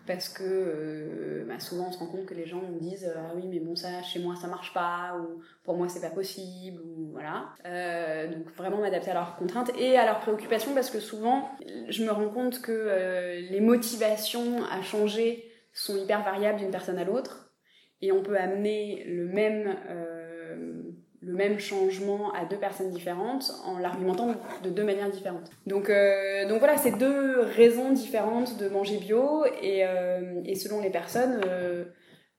Parce 0.07 0.29
que 0.29 0.45
euh, 0.45 1.45
bah, 1.49 1.59
souvent, 1.59 1.89
on 1.89 1.93
se 1.93 1.99
rend 1.99 2.07
compte 2.07 2.25
que 2.25 2.35
les 2.35 2.47
gens 2.47 2.63
me 2.63 2.79
disent 2.79 3.13
Ah 3.17 3.33
oui, 3.35 3.43
mais 3.51 3.59
bon, 3.59 3.75
ça, 3.75 4.01
chez 4.05 4.21
moi, 4.21 4.37
ça 4.41 4.47
marche 4.47 4.73
pas, 4.73 5.17
ou 5.19 5.43
pour 5.65 5.77
moi, 5.77 5.89
c'est 5.89 6.01
pas 6.01 6.15
possible, 6.15 6.81
ou 6.83 7.11
voilà. 7.11 7.49
Euh, 7.67 8.29
donc, 8.29 8.47
vraiment 8.57 8.79
m'adapter 8.79 9.11
à 9.11 9.15
leurs 9.15 9.35
contraintes 9.35 9.73
et 9.77 9.99
à 9.99 10.07
leurs 10.07 10.21
préoccupations, 10.21 10.73
parce 10.73 10.89
que 10.89 11.01
souvent, 11.01 11.51
je 11.89 12.05
me 12.05 12.13
rends 12.13 12.29
compte 12.29 12.63
que 12.63 12.71
euh, 12.73 13.41
les 13.51 13.61
motivations 13.61 14.63
à 14.71 14.83
changer 14.83 15.51
sont 15.75 15.97
hyper 15.97 16.23
variables 16.23 16.61
d'une 16.61 16.71
personne 16.71 16.99
à 16.99 17.05
l'autre 17.05 17.53
et 18.01 18.13
on 18.13 18.23
peut 18.23 18.37
amener 18.39 19.05
le 19.09 19.27
même, 19.27 19.77
euh, 19.91 20.83
le 21.29 21.35
même 21.35 21.59
changement 21.59 22.33
à 22.33 22.47
deux 22.47 22.57
personnes 22.57 22.91
différentes 22.91 23.53
en 23.67 23.79
l'argumentant 23.79 24.35
de 24.65 24.71
deux 24.71 24.83
manières 24.85 25.11
différentes. 25.11 25.51
Donc, 25.67 25.91
euh, 25.91 26.49
donc 26.49 26.59
voilà, 26.59 26.79
c'est 26.79 26.93
deux 26.93 27.41
raisons 27.55 27.93
différentes 27.93 28.57
de 28.57 28.69
manger 28.71 28.97
bio 28.97 29.45
et, 29.63 29.85
euh, 29.85 30.41
et 30.47 30.55
selon 30.55 30.81
les 30.81 30.89
personnes, 30.89 31.43
euh, 31.47 31.85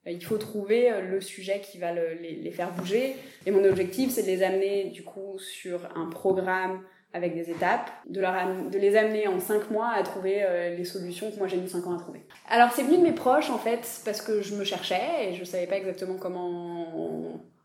il 0.07 0.23
faut 0.25 0.37
trouver 0.39 0.89
le 1.07 1.21
sujet 1.21 1.61
qui 1.61 1.77
va 1.77 1.93
le- 1.93 2.15
les, 2.19 2.49
faire 2.49 2.71
bouger. 2.71 3.15
Et 3.45 3.51
mon 3.51 3.63
objectif, 3.63 4.09
c'est 4.09 4.23
de 4.23 4.27
les 4.27 4.41
amener 4.41 4.85
du 4.85 5.03
coup 5.03 5.37
sur 5.37 5.87
un 5.95 6.07
programme 6.07 6.81
avec 7.13 7.35
des 7.35 7.49
étapes, 7.51 7.91
de, 8.07 8.21
leur 8.21 8.33
de 8.71 8.77
les 8.79 8.95
amener 8.95 9.27
en 9.27 9.39
5 9.39 9.69
mois 9.71 9.91
à 9.95 10.01
trouver 10.03 10.45
les 10.77 10.85
solutions 10.85 11.31
que 11.31 11.37
moi 11.37 11.47
j'ai 11.47 11.57
mis 11.57 11.67
5 11.67 11.85
ans 11.87 11.95
à 11.95 11.99
trouver. 11.99 12.21
Alors 12.49 12.71
c'est 12.71 12.83
venu 12.83 12.97
de 12.97 13.01
mes 13.03 13.13
proches 13.13 13.49
en 13.49 13.57
fait, 13.57 13.81
parce 14.05 14.21
que 14.21 14.41
je 14.43 14.53
me 14.55 14.63
cherchais 14.63 15.01
et 15.29 15.33
je 15.33 15.43
savais 15.43 15.65
pas 15.65 15.77
exactement 15.77 16.17
comment 16.19 16.78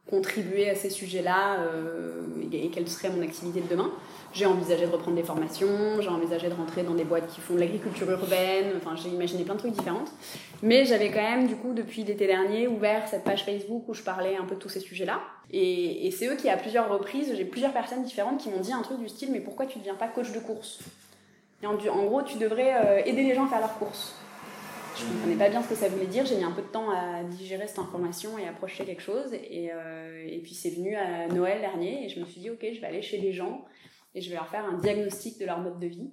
contribuer 0.08 0.68
à 0.68 0.74
ces 0.74 0.90
sujets-là 0.90 1.60
euh, 1.60 2.22
et, 2.52 2.68
quelle 2.68 2.88
serait 2.88 3.10
mon 3.10 3.22
activité 3.22 3.60
de 3.60 3.68
demain. 3.68 3.90
J'ai 4.32 4.46
envisagé 4.46 4.86
de 4.86 4.90
reprendre 4.90 5.16
des 5.16 5.22
formations, 5.22 6.00
j'ai 6.00 6.08
envisagé 6.08 6.48
de 6.48 6.54
rentrer 6.54 6.82
dans 6.82 6.94
des 6.94 7.04
boîtes 7.04 7.28
qui 7.28 7.40
font 7.40 7.54
de 7.54 7.60
l'agriculture 7.60 8.10
urbaine, 8.10 8.72
enfin 8.76 8.96
j'ai 8.96 9.08
imaginé 9.08 9.44
plein 9.44 9.54
de 9.54 9.60
trucs 9.60 9.72
différents. 9.72 10.04
Mais 10.62 10.84
j'avais 10.84 11.10
quand 11.10 11.22
même 11.22 11.46
du 11.46 11.56
coup 11.56 11.72
depuis 11.72 12.02
l'été 12.02 12.26
dernier 12.26 12.66
ouvert 12.66 13.06
cette 13.08 13.24
page 13.24 13.44
Facebook 13.44 13.84
où 13.88 13.94
je 13.94 14.02
parlais 14.02 14.36
un 14.36 14.44
peu 14.44 14.56
de 14.56 14.60
tous 14.60 14.68
ces 14.68 14.80
sujets-là. 14.80 15.20
Et, 15.52 16.10
c'est 16.10 16.26
eux 16.26 16.36
qui 16.36 16.48
à 16.48 16.56
plusieurs 16.56 16.90
reprises, 16.90 17.32
j'ai 17.36 17.44
plusieurs 17.44 17.72
personnes 17.72 18.02
différentes 18.02 18.40
qui 18.40 18.50
m'ont 18.50 18.60
dit 18.60 18.72
un 18.72 18.82
truc 18.82 18.98
du 18.98 19.08
style 19.08 19.30
mais 19.32 19.40
pourquoi 19.40 19.66
tu 19.66 19.78
ne 19.78 19.84
deviens 19.84 19.94
pas 19.94 20.08
coach 20.08 20.32
de 20.32 20.40
course? 20.40 20.80
En, 21.64 21.74
en 21.74 22.04
gros 22.04 22.22
tu 22.22 22.36
devrais 22.36 22.74
euh, 22.74 23.02
aider 23.06 23.22
les 23.22 23.34
gens 23.34 23.46
à 23.46 23.48
faire 23.48 23.60
leurs 23.60 23.78
courses. 23.78 24.14
Je 24.96 25.04
comprenais 25.04 25.36
pas 25.36 25.48
bien 25.48 25.62
ce 25.62 25.68
que 25.68 25.74
ça 25.74 25.88
voulait 25.88 26.06
dire, 26.06 26.24
j'ai 26.24 26.36
mis 26.36 26.44
un 26.44 26.52
peu 26.52 26.62
de 26.62 26.68
temps 26.68 26.90
à 26.90 27.24
digérer 27.24 27.66
cette 27.66 27.80
information 27.80 28.38
et 28.38 28.46
à 28.46 28.52
projeter 28.52 28.84
quelque 28.84 29.02
chose. 29.02 29.32
Et, 29.32 29.70
euh, 29.72 30.24
et 30.26 30.38
puis 30.38 30.54
c'est 30.54 30.70
venu 30.70 30.94
à 30.94 31.26
Noël 31.28 31.60
dernier 31.60 32.04
et 32.04 32.08
je 32.08 32.20
me 32.20 32.24
suis 32.24 32.40
dit 32.40 32.50
ok 32.50 32.60
je 32.62 32.80
vais 32.80 32.86
aller 32.86 33.02
chez 33.02 33.18
les 33.18 33.32
gens 33.32 33.64
et 34.14 34.20
je 34.20 34.28
vais 34.30 34.36
leur 34.36 34.48
faire 34.48 34.64
un 34.64 34.78
diagnostic 34.78 35.38
de 35.40 35.46
leur 35.46 35.58
mode 35.58 35.80
de 35.80 35.86
vie. 35.86 36.12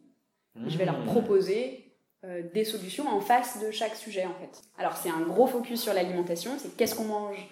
Je 0.67 0.77
vais 0.77 0.85
leur 0.85 1.01
proposer 1.03 1.93
euh, 2.25 2.43
des 2.53 2.65
solutions 2.65 3.07
en 3.07 3.21
face 3.21 3.63
de 3.63 3.71
chaque 3.71 3.95
sujet 3.95 4.25
en 4.25 4.33
fait. 4.33 4.61
Alors 4.77 4.97
c'est 4.97 5.09
un 5.09 5.21
gros 5.21 5.47
focus 5.47 5.81
sur 5.81 5.93
l'alimentation, 5.93 6.51
c'est 6.57 6.75
qu'est-ce 6.75 6.95
qu'on 6.95 7.05
mange 7.05 7.49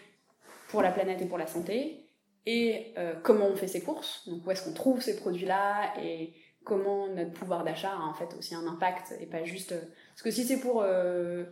pour 0.67 0.81
la 0.81 0.91
planète 0.91 1.21
et 1.21 1.25
pour 1.25 1.38
la 1.38 1.48
santé, 1.48 2.05
et 2.45 2.93
euh, 2.98 3.13
comment 3.24 3.48
on 3.48 3.55
fait 3.55 3.67
ses 3.67 3.81
courses, 3.81 4.27
donc 4.27 4.45
où 4.45 4.51
est-ce 4.51 4.63
qu'on 4.63 4.74
trouve 4.74 5.01
ces 5.01 5.15
produits-là, 5.15 5.93
et 6.03 6.33
comment 6.63 7.07
notre 7.07 7.31
pouvoir 7.31 7.63
d'achat 7.63 7.91
a 7.91 8.01
en 8.01 8.13
fait 8.13 8.36
aussi 8.38 8.53
un 8.53 8.67
impact, 8.67 9.15
et 9.19 9.25
pas 9.25 9.43
juste... 9.43 9.74
Parce 10.19 10.35
que 10.35 10.41
si 10.41 10.45
c'est 10.45 10.59
pour 10.59 10.83
euh, 10.83 11.45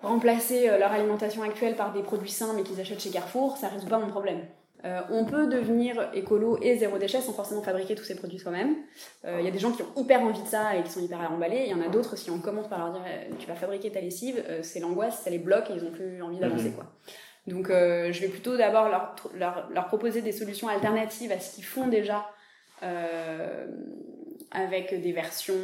remplacer 0.00 0.70
euh, 0.70 0.78
leur 0.78 0.90
alimentation 0.90 1.42
actuelle 1.42 1.76
par 1.76 1.92
des 1.92 2.02
produits 2.02 2.30
sains 2.30 2.54
mais 2.54 2.62
qu'ils 2.62 2.80
achètent 2.80 3.02
chez 3.02 3.10
Carrefour, 3.10 3.58
ça 3.58 3.68
résout 3.68 3.88
pas 3.88 3.98
mon 3.98 4.08
problème. 4.08 4.40
Euh, 4.86 5.02
on 5.10 5.26
peut 5.26 5.46
devenir 5.46 6.10
écolo 6.14 6.58
et 6.62 6.78
zéro 6.78 6.96
déchet 6.96 7.20
sans 7.20 7.34
forcément 7.34 7.62
fabriquer 7.62 7.94
tous 7.94 8.04
ces 8.04 8.16
produits 8.16 8.38
soi-même. 8.38 8.76
Euh, 9.26 9.36
Il 9.38 9.44
y 9.44 9.48
a 9.48 9.50
des 9.50 9.58
gens 9.58 9.70
qui 9.70 9.82
ont 9.82 9.92
hyper 9.96 10.22
envie 10.22 10.42
de 10.42 10.48
ça 10.48 10.76
et 10.76 10.82
qui 10.82 10.90
sont 10.90 11.00
hyper 11.00 11.20
à 11.20 11.24
l'emballer. 11.24 11.64
Il 11.66 11.70
y 11.70 11.74
en 11.74 11.82
a 11.82 11.88
d'autres, 11.88 12.16
si 12.16 12.30
on 12.30 12.38
commence 12.38 12.68
par 12.68 12.78
leur 12.78 12.92
dire 12.92 13.02
euh, 13.06 13.34
tu 13.38 13.46
vas 13.46 13.54
fabriquer 13.54 13.92
ta 13.92 14.00
lessive, 14.00 14.42
euh, 14.48 14.60
c'est 14.62 14.80
l'angoisse, 14.80 15.20
ça 15.20 15.28
les 15.28 15.38
bloque 15.38 15.68
et 15.68 15.74
ils 15.74 15.84
ont 15.84 15.92
plus 15.92 16.22
envie 16.22 16.38
d'avancer. 16.38 16.70
Mhm. 16.70 16.74
quoi. 16.74 16.86
Donc 17.46 17.68
je 17.68 18.20
vais 18.20 18.28
plutôt 18.28 18.56
d'abord 18.56 18.88
leur, 18.88 19.16
leur, 19.34 19.68
leur 19.70 19.86
proposer 19.88 20.22
des 20.22 20.30
solutions 20.30 20.68
alternatives 20.68 21.32
à 21.32 21.40
ce 21.40 21.56
qu'ils 21.56 21.64
font 21.64 21.88
déjà 21.88 22.24
avec 24.52 25.02
des 25.02 25.10
versions 25.10 25.54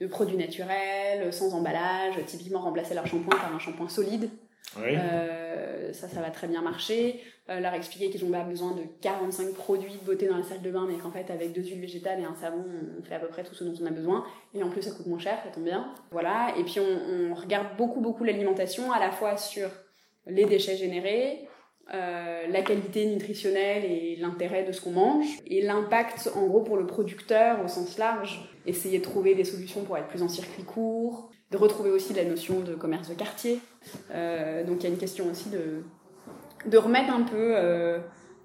de 0.00 0.06
produits 0.06 0.36
naturels, 0.36 1.32
sans 1.32 1.54
emballage, 1.54 2.14
typiquement 2.26 2.60
remplacer 2.60 2.94
leur 2.94 3.06
shampoing 3.06 3.36
par 3.36 3.54
un 3.54 3.58
shampoing 3.58 3.88
solide. 3.88 4.30
Oui. 4.76 4.94
Euh, 4.96 5.92
ça, 5.92 6.08
ça 6.08 6.20
va 6.20 6.30
très 6.30 6.46
bien 6.46 6.62
marcher. 6.62 7.20
Euh, 7.50 7.60
leur 7.60 7.74
expliquer 7.74 8.10
qu'ils 8.10 8.24
ont 8.24 8.30
pas 8.30 8.44
besoin 8.44 8.72
de 8.72 8.82
45 9.00 9.52
produits 9.54 9.92
de 9.92 10.04
beauté 10.04 10.28
dans 10.28 10.36
la 10.36 10.42
salle 10.42 10.62
de 10.62 10.70
bain, 10.70 10.86
mais 10.88 10.96
qu'en 10.96 11.10
fait, 11.10 11.30
avec 11.30 11.52
deux 11.52 11.62
huiles 11.62 11.80
végétales 11.80 12.20
et 12.20 12.24
un 12.24 12.34
savon, 12.34 12.64
on 12.98 13.02
fait 13.02 13.14
à 13.14 13.18
peu 13.18 13.28
près 13.28 13.42
tout 13.42 13.54
ce 13.54 13.64
dont 13.64 13.74
on 13.82 13.86
a 13.86 13.90
besoin. 13.90 14.24
Et 14.54 14.62
en 14.62 14.70
plus, 14.70 14.82
ça 14.82 14.92
coûte 14.92 15.06
moins 15.06 15.18
cher, 15.18 15.38
ça 15.44 15.50
tombe 15.50 15.64
bien. 15.64 15.92
Voilà. 16.10 16.54
Et 16.58 16.64
puis, 16.64 16.80
on, 16.80 17.30
on 17.30 17.34
regarde 17.34 17.76
beaucoup, 17.76 18.00
beaucoup 18.00 18.24
l'alimentation, 18.24 18.92
à 18.92 19.00
la 19.00 19.10
fois 19.10 19.36
sur 19.36 19.68
les 20.26 20.44
déchets 20.44 20.76
générés, 20.76 21.48
euh, 21.92 22.46
la 22.48 22.62
qualité 22.62 23.06
nutritionnelle 23.06 23.84
et 23.84 24.16
l'intérêt 24.16 24.62
de 24.62 24.72
ce 24.72 24.80
qu'on 24.80 24.92
mange, 24.92 25.26
et 25.46 25.62
l'impact, 25.62 26.30
en 26.34 26.46
gros, 26.46 26.62
pour 26.62 26.76
le 26.76 26.86
producteur 26.86 27.62
au 27.62 27.68
sens 27.68 27.98
large. 27.98 28.48
Essayer 28.66 28.98
de 28.98 29.04
trouver 29.04 29.34
des 29.34 29.44
solutions 29.44 29.82
pour 29.82 29.98
être 29.98 30.06
plus 30.06 30.22
en 30.22 30.28
circuit 30.28 30.62
court, 30.62 31.30
de 31.50 31.56
retrouver 31.56 31.90
aussi 31.90 32.14
la 32.14 32.24
notion 32.24 32.60
de 32.60 32.74
commerce 32.74 33.08
de 33.08 33.14
quartier. 33.14 33.60
Euh, 34.12 34.64
donc 34.64 34.78
il 34.80 34.84
y 34.84 34.86
a 34.86 34.90
une 34.90 34.98
question 34.98 35.28
aussi 35.30 35.50
de, 35.50 35.82
de 36.66 36.78
remettre 36.78 37.12
un 37.12 37.22
peu 37.22 37.54
euh, 37.56 37.98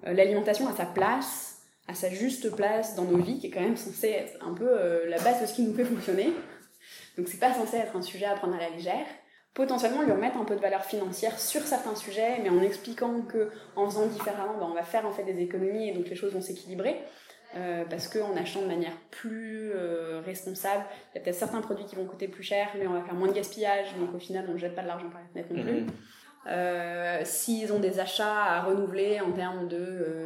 l'alimentation 0.03 0.67
à 0.67 0.73
sa 0.73 0.85
place, 0.85 1.61
à 1.87 1.93
sa 1.93 2.09
juste 2.09 2.53
place 2.55 2.95
dans 2.95 3.05
nos 3.05 3.17
vies, 3.17 3.39
qui 3.39 3.47
est 3.47 3.51
quand 3.51 3.61
même 3.61 3.77
censée 3.77 4.09
être 4.09 4.45
un 4.45 4.53
peu 4.53 4.67
la 5.07 5.19
base 5.19 5.41
de 5.41 5.45
ce 5.45 5.53
qui 5.53 5.61
nous 5.61 5.73
fait 5.73 5.85
fonctionner. 5.85 6.33
Donc 7.17 7.27
c'est 7.27 7.39
pas 7.39 7.53
censé 7.53 7.77
être 7.77 7.95
un 7.95 8.01
sujet 8.01 8.25
à 8.25 8.33
prendre 8.33 8.55
à 8.55 8.59
la 8.59 8.69
légère. 8.71 9.05
Potentiellement 9.57 10.03
lui 10.03 10.11
remettre 10.11 10.37
un 10.37 10.45
peu 10.45 10.55
de 10.55 10.61
valeur 10.61 10.85
financière 10.85 11.39
sur 11.39 11.61
certains 11.61 11.95
sujets, 11.95 12.37
mais 12.43 12.49
en 12.49 12.61
expliquant 12.61 13.21
que 13.21 13.49
en 13.75 13.89
faisant 13.89 14.05
différemment, 14.05 14.53
ben, 14.59 14.67
on 14.69 14.75
va 14.75 14.83
faire 14.83 15.03
en 15.07 15.11
fait 15.11 15.23
des 15.23 15.41
économies 15.41 15.89
et 15.89 15.93
donc 15.93 16.07
les 16.07 16.15
choses 16.15 16.31
vont 16.31 16.41
s'équilibrer. 16.41 17.01
Euh, 17.55 17.83
parce 17.89 18.07
qu'en 18.07 18.35
achetant 18.35 18.61
de 18.61 18.67
manière 18.67 18.95
plus 19.09 19.71
euh, 19.73 20.21
responsable, 20.23 20.85
il 21.11 21.17
y 21.17 21.21
a 21.21 21.23
peut-être 21.23 21.39
certains 21.39 21.61
produits 21.61 21.85
qui 21.85 21.95
vont 21.95 22.05
coûter 22.05 22.27
plus 22.27 22.43
cher, 22.43 22.67
mais 22.77 22.85
on 22.85 22.93
va 22.93 23.01
faire 23.01 23.15
moins 23.15 23.29
de 23.29 23.33
gaspillage, 23.33 23.87
donc 23.99 24.13
au 24.13 24.19
final 24.19 24.45
on 24.47 24.53
ne 24.53 24.57
jette 24.59 24.75
pas 24.75 24.83
de 24.83 24.87
l'argent 24.87 25.09
par 25.09 25.21
la 25.21 25.27
fenêtre 25.27 25.51
non 25.51 25.63
plus. 25.63 25.81
Mhm. 25.81 25.87
Euh, 26.49 27.21
S'ils 27.23 27.73
ont 27.73 27.79
des 27.79 27.99
achats 27.99 28.43
à 28.43 28.61
renouveler 28.61 29.21
en 29.21 29.31
termes 29.31 29.67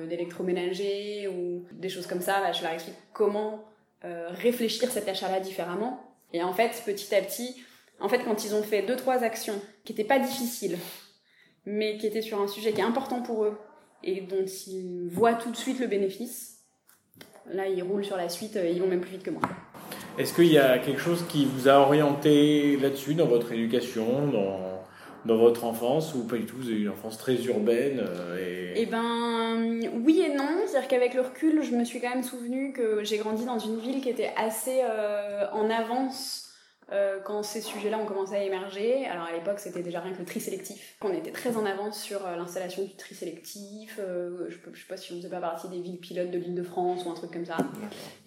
d'électroménager 0.09 1.29
ou 1.29 1.65
des 1.71 1.87
choses 1.87 2.05
comme 2.05 2.19
ça, 2.19 2.41
bah, 2.41 2.51
je 2.51 2.63
leur 2.63 2.73
explique 2.73 2.97
comment 3.13 3.63
réfléchir 4.03 4.91
cet 4.91 5.07
achat-là 5.07 5.39
différemment. 5.39 6.03
Et 6.33 6.43
en 6.43 6.51
fait, 6.51 6.83
petit 6.85 7.15
à 7.15 7.21
petit, 7.21 7.63
en 8.01 8.09
fait, 8.09 8.19
quand 8.25 8.43
ils 8.43 8.55
ont 8.55 8.63
fait 8.63 8.81
deux 8.81 8.95
trois 8.95 9.23
actions 9.23 9.61
qui 9.85 9.93
n'étaient 9.93 10.07
pas 10.07 10.19
difficiles, 10.19 10.77
mais 11.65 11.97
qui 11.97 12.07
étaient 12.07 12.21
sur 12.21 12.41
un 12.41 12.47
sujet 12.47 12.73
qui 12.73 12.81
est 12.81 12.85
important 12.85 13.21
pour 13.21 13.43
eux 13.43 13.57
et 14.03 14.21
dont 14.21 14.45
ils 14.67 15.07
voient 15.11 15.35
tout 15.35 15.51
de 15.51 15.55
suite 15.55 15.79
le 15.79 15.87
bénéfice, 15.87 16.57
là 17.45 17.67
ils 17.67 17.83
roulent 17.83 18.05
sur 18.05 18.17
la 18.17 18.29
suite, 18.29 18.55
euh, 18.57 18.67
ils 18.67 18.81
vont 18.81 18.87
même 18.87 19.01
plus 19.01 19.11
vite 19.11 19.23
que 19.23 19.29
moi. 19.29 19.41
Est-ce 20.17 20.33
qu'il 20.33 20.51
y 20.51 20.57
a 20.57 20.79
quelque 20.79 20.99
chose 20.99 21.23
qui 21.29 21.45
vous 21.45 21.69
a 21.69 21.75
orienté 21.75 22.77
là-dessus 22.77 23.13
dans 23.13 23.27
votre 23.27 23.51
éducation, 23.53 24.27
dans, 24.27 24.83
dans 25.25 25.37
votre 25.37 25.63
enfance, 25.63 26.13
ou 26.15 26.27
pas 26.27 26.37
du 26.37 26.45
tout 26.45 26.57
Vous 26.57 26.67
avez 26.67 26.77
eu 26.77 26.83
une 26.83 26.89
enfance 26.89 27.17
très 27.17 27.35
urbaine 27.45 28.01
euh, 28.03 28.73
et... 28.75 28.81
Eh 28.81 28.85
ben 28.87 29.79
oui 30.05 30.21
et 30.21 30.33
non, 30.33 30.49
c'est-à-dire 30.65 30.87
qu'avec 30.87 31.13
le 31.13 31.21
recul, 31.21 31.61
je 31.61 31.75
me 31.75 31.85
suis 31.85 32.01
quand 32.01 32.09
même 32.09 32.23
souvenu 32.23 32.73
que 32.73 33.03
j'ai 33.03 33.17
grandi 33.17 33.45
dans 33.45 33.59
une 33.59 33.77
ville 33.77 34.01
qui 34.01 34.09
était 34.09 34.31
assez 34.35 34.79
euh, 34.83 35.45
en 35.53 35.69
avance 35.69 36.50
euh, 36.91 37.19
quand 37.23 37.43
ces 37.43 37.61
sujets-là 37.61 37.97
ont 37.97 38.05
commencé 38.05 38.35
à 38.35 38.43
émerger. 38.43 39.05
Alors 39.05 39.25
à 39.25 39.31
l'époque, 39.31 39.59
c'était 39.59 39.81
déjà 39.81 39.99
rien 40.01 40.13
que 40.13 40.19
le 40.19 40.25
tri 40.25 40.39
sélectif. 40.39 40.95
On 41.01 41.13
était 41.13 41.31
très 41.31 41.55
en 41.57 41.65
avance 41.65 42.01
sur 42.01 42.25
euh, 42.25 42.35
l'installation 42.35 42.83
du 42.83 42.95
tri 42.95 43.15
sélectif. 43.15 43.99
euh, 43.99 44.47
je, 44.49 44.57
je 44.73 44.79
sais 44.79 44.87
pas 44.87 44.97
si 44.97 45.13
on 45.13 45.17
faisait 45.17 45.29
pas 45.29 45.39
partie 45.39 45.67
des 45.69 45.79
villes 45.79 45.99
pilotes 45.99 46.31
de 46.31 46.37
l'Île-de-France 46.37 47.05
ou 47.05 47.09
un 47.09 47.15
truc 47.15 47.31
comme 47.31 47.45
ça. 47.45 47.57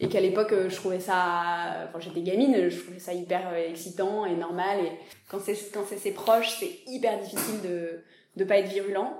Et 0.00 0.08
qu'à 0.08 0.20
l'époque, 0.20 0.54
je 0.68 0.74
trouvais 0.74 1.00
ça, 1.00 1.88
enfin 1.88 2.00
j'étais 2.00 2.22
gamine, 2.22 2.68
je 2.68 2.80
trouvais 2.80 2.98
ça 2.98 3.12
hyper 3.12 3.54
excitant 3.54 4.24
et 4.26 4.34
normal. 4.34 4.80
Et 4.80 4.92
quand 5.30 5.40
c'est 5.40 5.56
quand 5.72 5.84
c'est 5.86 5.98
ses 5.98 6.12
proches, 6.12 6.56
c'est 6.58 6.80
hyper 6.86 7.18
difficile 7.18 7.60
de 7.62 8.02
de 8.36 8.44
pas 8.44 8.58
être 8.58 8.68
virulent. 8.68 9.12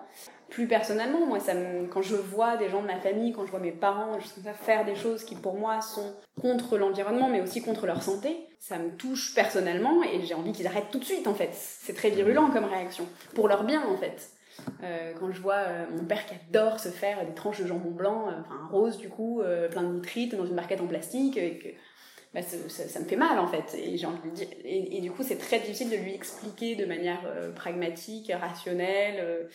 Plus 0.48 0.68
personnellement, 0.68 1.26
moi, 1.26 1.40
ça 1.40 1.54
me, 1.54 1.86
quand 1.88 2.02
je 2.02 2.14
vois 2.14 2.56
des 2.56 2.68
gens 2.68 2.82
de 2.82 2.86
ma 2.86 3.00
famille, 3.00 3.32
quand 3.32 3.44
je 3.44 3.50
vois 3.50 3.60
mes 3.60 3.72
parents, 3.72 4.18
je 4.20 4.26
ça 4.26 4.52
faire 4.52 4.84
des 4.84 4.94
choses 4.94 5.24
qui 5.24 5.34
pour 5.34 5.54
moi 5.54 5.80
sont 5.80 6.14
contre 6.40 6.78
l'environnement, 6.78 7.28
mais 7.28 7.40
aussi 7.40 7.60
contre 7.60 7.86
leur 7.86 8.02
santé, 8.02 8.36
ça 8.66 8.78
me 8.78 8.90
touche 8.92 9.34
personnellement 9.34 10.02
et 10.02 10.24
j'ai 10.24 10.32
envie 10.32 10.52
qu'ils 10.52 10.66
arrêtent 10.66 10.90
tout 10.90 10.98
de 10.98 11.04
suite 11.04 11.26
en 11.26 11.34
fait. 11.34 11.50
C'est 11.52 11.94
très 11.94 12.08
virulent 12.08 12.50
comme 12.50 12.64
réaction, 12.64 13.06
pour 13.34 13.46
leur 13.46 13.64
bien 13.64 13.86
en 13.86 13.98
fait. 13.98 14.30
Euh, 14.82 15.12
quand 15.20 15.30
je 15.32 15.40
vois 15.40 15.56
euh, 15.56 15.84
mon 15.90 16.04
père 16.04 16.24
qui 16.24 16.34
adore 16.34 16.80
se 16.80 16.88
faire 16.88 17.26
des 17.26 17.34
tranches 17.34 17.60
de 17.60 17.66
jambon 17.66 17.90
blanc, 17.90 18.28
euh, 18.28 18.40
enfin 18.40 18.68
rose 18.70 18.96
du 18.96 19.10
coup, 19.10 19.42
plein 19.70 19.82
de 19.82 19.94
nitrites 19.94 20.34
dans 20.34 20.46
une 20.46 20.54
barquette 20.54 20.80
en 20.80 20.86
plastique, 20.86 21.38
bah, 22.32 22.40
ça, 22.40 23.00
me 23.00 23.04
fait 23.04 23.16
mal 23.16 23.38
en 23.38 23.48
fait. 23.48 23.76
Et 24.64 25.00
du 25.00 25.10
coup 25.10 25.22
c'est 25.22 25.36
très 25.36 25.60
difficile 25.60 25.90
de 25.90 25.96
lui 25.96 26.14
expliquer 26.14 26.74
de 26.74 26.86
manière 26.86 27.20
pragmatique, 27.54 28.32
rationnelle 28.34 29.46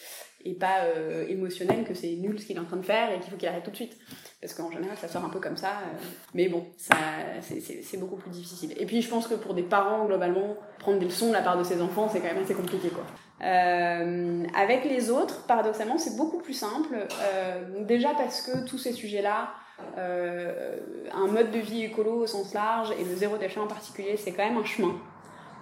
et 0.45 0.53
pas 0.53 0.85
émotionnelle 1.27 1.83
que 1.83 1.95
c'est 1.95 2.11
nul 2.11 2.39
ce 2.39 2.45
qu'il 2.45 2.57
est 2.57 2.59
en 2.59 2.65
train 2.65 2.77
de 2.77 2.85
faire 2.85 3.11
et 3.11 3.19
qu'il 3.19 3.31
faut 3.31 3.37
qu'il 3.37 3.47
arrête 3.47 3.63
tout 3.63 3.71
de 3.71 3.75
suite. 3.75 3.97
Parce 4.41 4.53
qu'en 4.53 4.71
général 4.71 4.95
ça 4.97 5.07
sort 5.09 5.25
un 5.25 5.29
peu 5.29 5.39
comme 5.39 5.57
ça. 5.57 5.67
euh, 5.67 5.97
mais 6.33 6.47
bon, 6.47 6.65
c'est- 6.77 7.97
beaucoup 7.97 8.15
plus 8.15 8.29
difficile. 8.31 8.73
Et 8.77 8.85
puis 8.85 9.01
je 9.01 9.09
pense 9.09 9.27
que 9.27 9.33
pour 9.35 9.53
des 9.53 9.63
parents 9.63 10.05
globalement, 10.05 10.55
prendre 10.79 10.97
des 10.99 11.05
leçons 11.05 11.27
de 11.27 11.33
la 11.33 11.41
part 11.41 11.57
de 11.57 11.63
ses 11.63 11.81
enfants 11.81 12.07
c'est 12.09 12.19
quand 12.21 12.33
même 12.33 12.43
assez 12.43 12.53
compliqué 12.53 12.89
quoi. 12.89 13.03
Euh, 13.41 14.43
avec 14.55 14.83
les 14.85 15.09
autres, 15.09 15.45
paradoxalement, 15.45 15.97
c'est 15.97 16.15
beaucoup 16.17 16.39
plus 16.39 16.53
simple. 16.53 16.93
Euh, 17.21 17.83
déjà 17.85 18.09
parce 18.13 18.41
que 18.41 18.65
tous 18.65 18.77
ces 18.77 18.91
sujets-là, 18.93 19.49
un 19.97 21.27
mode 21.27 21.51
de 21.51 21.59
vie 21.59 21.85
écolo 21.85 22.11
au 22.23 22.27
sens 22.27 22.53
large 22.53 22.91
et 22.99 23.03
le 23.03 23.15
zéro 23.15 23.37
déchet 23.37 23.59
en 23.59 23.67
particulier, 23.67 24.17
c'est 24.17 24.31
quand 24.33 24.43
même 24.45 24.57
un 24.57 24.65
chemin 24.65 24.93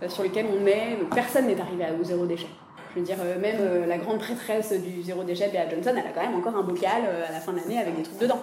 sur 0.08 0.24
lequel 0.24 0.48
on 0.48 0.66
est. 0.66 0.98
Personne 1.14 1.48
n'est 1.48 1.60
arrivé 1.60 1.86
au 2.00 2.04
zéro 2.04 2.26
déchet. 2.26 2.48
Je 2.98 3.02
veux 3.02 3.06
dire, 3.06 3.18
euh, 3.24 3.40
même 3.40 3.58
euh, 3.60 3.86
la 3.86 4.00
grande 4.00 4.18
prêtresse 4.18 4.74
du 4.74 5.04
zéro 5.04 5.24
déchet, 5.24 5.50
Bea 5.50 5.70
Johnson, 5.70 5.92
elle 5.92 6.08
a 6.08 6.12
quand 6.14 6.22
même 6.22 6.36
encore 6.36 6.56
un 6.56 6.64
bocal 6.64 7.04
euh, 7.06 7.30
à 7.30 7.32
la 7.32 7.40
fin 7.40 7.54
de 7.54 7.60
l'année 7.60 7.78
avec 7.78 7.96
des 7.96 8.02
trucs 8.02 8.18
dedans. 8.18 8.42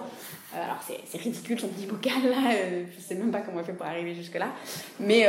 Alors 0.53 0.79
c'est 0.87 1.17
ridicule 1.17 1.59
son 1.59 1.67
petit 1.67 1.85
bocal 1.85 2.13
là, 2.29 2.53
je 2.95 3.01
sais 3.01 3.15
même 3.15 3.29
pas 3.29 3.41
comment 3.41 3.59
elle 3.59 3.65
fait 3.65 3.73
pour 3.73 3.85
arriver 3.85 4.15
jusque 4.15 4.35
là. 4.35 4.47
Mais, 5.01 5.27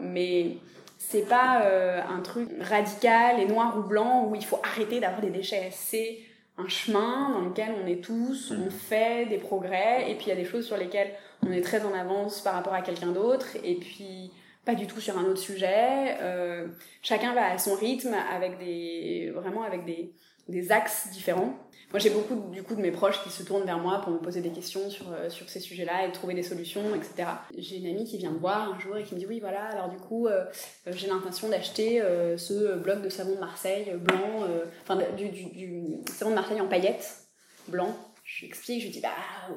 mais 0.00 0.56
c'est 0.98 1.28
pas 1.28 1.62
euh, 1.62 2.00
un 2.02 2.20
truc 2.20 2.48
radical 2.60 3.40
et 3.40 3.46
noir 3.46 3.78
ou 3.78 3.82
blanc 3.82 4.26
où 4.28 4.34
il 4.34 4.44
faut 4.44 4.60
arrêter 4.64 4.98
d'avoir 4.98 5.20
des 5.20 5.30
déchets. 5.30 5.70
C'est 5.70 6.18
un 6.58 6.68
chemin 6.68 7.30
dans 7.30 7.40
lequel 7.40 7.74
on 7.82 7.86
est 7.86 8.02
tous, 8.02 8.52
on 8.52 8.70
fait 8.70 9.26
des 9.26 9.38
progrès, 9.38 10.10
et 10.10 10.14
puis 10.14 10.26
il 10.26 10.28
y 10.28 10.32
a 10.32 10.36
des 10.36 10.44
choses 10.44 10.66
sur 10.66 10.76
lesquelles 10.76 11.12
on 11.46 11.52
est 11.52 11.62
très 11.62 11.84
en 11.84 11.94
avance 11.94 12.40
par 12.40 12.54
rapport 12.54 12.74
à 12.74 12.82
quelqu'un 12.82 13.12
d'autre, 13.12 13.46
et 13.64 13.76
puis 13.76 14.32
pas 14.64 14.74
du 14.74 14.86
tout 14.86 15.00
sur 15.00 15.16
un 15.18 15.24
autre 15.24 15.40
sujet. 15.40 16.16
Euh, 16.20 16.68
chacun 17.02 17.34
va 17.34 17.52
à 17.52 17.58
son 17.58 17.74
rythme 17.74 18.14
avec 18.32 18.58
des 18.58 19.32
vraiment 19.34 19.62
avec 19.62 19.84
des, 19.84 20.12
des 20.48 20.72
axes 20.72 21.08
différents. 21.12 21.54
Moi, 21.92 21.98
j'ai 21.98 22.10
beaucoup 22.10 22.36
du 22.52 22.62
coup 22.62 22.76
de 22.76 22.80
mes 22.80 22.92
proches 22.92 23.20
qui 23.24 23.30
se 23.30 23.42
tournent 23.42 23.64
vers 23.64 23.78
moi 23.78 24.00
pour 24.00 24.12
me 24.12 24.18
poser 24.18 24.40
des 24.40 24.50
questions 24.50 24.90
sur, 24.90 25.10
euh, 25.12 25.28
sur 25.28 25.48
ces 25.48 25.58
sujets-là 25.58 26.06
et 26.06 26.12
trouver 26.12 26.34
des 26.34 26.44
solutions, 26.44 26.94
etc. 26.94 27.28
J'ai 27.56 27.78
une 27.78 27.86
amie 27.86 28.04
qui 28.04 28.16
vient 28.16 28.30
me 28.30 28.38
voir 28.38 28.72
un 28.72 28.78
jour 28.78 28.96
et 28.96 29.02
qui 29.02 29.14
me 29.14 29.18
dit 29.18 29.26
oui 29.26 29.40
voilà 29.40 29.64
alors 29.64 29.88
du 29.88 29.96
coup 29.96 30.28
euh, 30.28 30.44
j'ai 30.86 31.08
l'intention 31.08 31.48
d'acheter 31.48 32.00
ce 32.36 32.76
bloc 32.76 33.02
de 33.02 33.08
savon 33.08 33.34
de 33.34 33.40
Marseille 33.40 33.92
blanc, 33.98 34.46
enfin 34.82 35.00
du, 35.16 35.30
du, 35.30 35.46
du 35.46 35.82
savon 36.06 36.30
de 36.30 36.36
Marseille 36.36 36.60
en 36.60 36.68
paillettes 36.68 37.24
blanc. 37.66 37.96
Je 38.22 38.40
lui 38.40 38.46
explique, 38.46 38.80
je 38.80 38.84
lui 38.86 38.92
dis 38.92 39.00
bah 39.00 39.08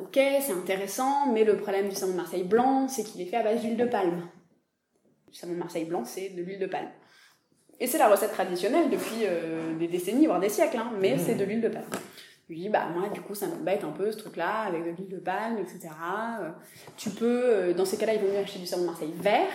ok 0.02 0.20
c'est 0.42 0.54
intéressant, 0.54 1.32
mais 1.32 1.44
le 1.44 1.58
problème 1.58 1.90
du 1.90 1.96
savon 1.96 2.14
de 2.14 2.18
Marseille 2.18 2.44
blanc 2.44 2.88
c'est 2.88 3.04
qu'il 3.04 3.22
est 3.22 3.26
fait 3.26 3.38
à 3.38 3.44
base 3.44 3.62
d'huile 3.62 3.78
de 3.78 3.86
palme. 3.86 4.28
Le 5.34 5.38
savon 5.38 5.54
de 5.54 5.58
Marseille 5.58 5.86
blanc 5.86 6.04
c'est 6.06 6.30
de 6.30 6.42
l'huile 6.42 6.60
de 6.60 6.68
palme. 6.68 6.90
Et 7.80 7.88
c'est 7.88 7.98
la 7.98 8.08
recette 8.08 8.32
traditionnelle 8.32 8.90
depuis 8.90 9.26
euh, 9.26 9.76
des 9.78 9.88
décennies, 9.88 10.28
voire 10.28 10.40
des 10.40 10.50
siècles, 10.50 10.78
hein, 10.78 10.92
mais 11.00 11.16
Mmh. 11.16 11.20
c'est 11.20 11.36
de 11.36 11.44
l'huile 11.44 11.62
de 11.62 11.70
palme. 11.70 11.84
Je 12.48 12.54
lui 12.54 12.62
dis, 12.62 12.70
bah 12.70 12.86
moi, 12.96 13.10
du 13.10 13.20
coup, 13.22 13.34
ça 13.34 13.48
m'embête 13.48 13.84
un 13.84 13.90
peu 13.90 14.12
ce 14.12 14.18
truc-là, 14.18 14.66
avec 14.68 14.84
de 14.84 14.90
l'huile 14.92 15.10
de 15.10 15.18
palme, 15.18 15.58
etc. 15.58 15.90
Euh, 16.42 16.50
tu 16.98 17.10
peux, 17.10 17.42
euh, 17.44 17.74
dans 17.74 17.84
ces 17.86 17.98
cas-là, 17.98 18.14
il 18.14 18.22
vaut 18.22 18.28
mieux 18.32 18.38
acheter 18.38 18.60
du 18.60 18.68
savon 18.68 18.84
de 18.84 18.88
Marseille 18.88 19.14
vert, 19.18 19.50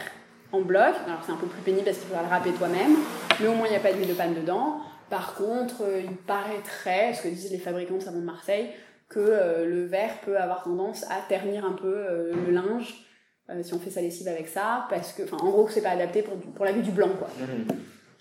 en 0.52 0.62
bloc. 0.62 0.94
Alors 1.06 1.20
c'est 1.24 1.32
un 1.32 1.36
peu 1.36 1.46
plus 1.46 1.60
pénible 1.62 1.84
parce 1.84 1.98
qu'il 1.98 2.08
faudra 2.08 2.22
le 2.22 2.28
râper 2.28 2.50
toi-même, 2.52 2.96
mais 3.40 3.46
au 3.46 3.54
moins 3.54 3.66
il 3.66 3.70
n'y 3.70 3.76
a 3.76 3.80
pas 3.80 3.92
d'huile 3.92 4.08
de 4.08 4.14
palme 4.14 4.34
dedans. 4.34 4.80
Par 5.10 5.34
contre, 5.34 5.82
il 6.02 6.16
paraîtrait, 6.16 7.14
ce 7.14 7.22
que 7.22 7.28
disent 7.28 7.52
les 7.52 7.58
fabricants 7.58 7.96
de 7.96 8.02
savon 8.02 8.18
de 8.18 8.24
Marseille, 8.24 8.70
que 9.08 9.64
le 9.64 9.86
vert 9.86 10.18
peut 10.24 10.36
avoir 10.36 10.64
tendance 10.64 11.04
à 11.04 11.20
ternir 11.28 11.64
un 11.64 11.72
peu 11.72 12.30
le 12.32 12.50
linge 12.50 13.07
euh, 13.50 13.62
si 13.62 13.72
on 13.72 13.78
fait 13.78 13.90
sa 13.90 14.00
lessive 14.00 14.28
avec 14.28 14.48
ça, 14.48 14.86
parce 14.90 15.12
que, 15.12 15.22
en 15.34 15.50
gros, 15.50 15.64
que 15.64 15.72
c'est 15.72 15.82
pas 15.82 15.90
adapté 15.90 16.22
pour, 16.22 16.64
la 16.64 16.72
vue 16.72 16.82
du 16.82 16.90
blanc, 16.90 17.10
quoi. 17.18 17.28
Mhm. 17.40 17.66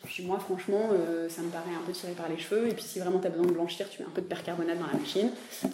Puis 0.03 0.23
moi, 0.23 0.39
franchement, 0.39 0.89
euh, 0.93 1.27
ça 1.27 1.41
me 1.41 1.49
paraît 1.49 1.75
un 1.75 1.85
peu 1.85 1.91
tiré 1.91 2.13
par 2.13 2.29
les 2.29 2.37
cheveux. 2.37 2.69
Et 2.69 2.73
puis 2.73 2.83
si 2.83 2.99
vraiment 2.99 3.19
tu 3.19 3.27
as 3.27 3.29
besoin 3.29 3.45
de 3.45 3.51
blanchir, 3.51 3.89
tu 3.89 4.01
mets 4.01 4.07
un 4.07 4.11
peu 4.11 4.21
de 4.21 4.27
percarbonate 4.27 4.79
dans 4.79 4.87
la 4.87 4.93
machine. 4.93 5.31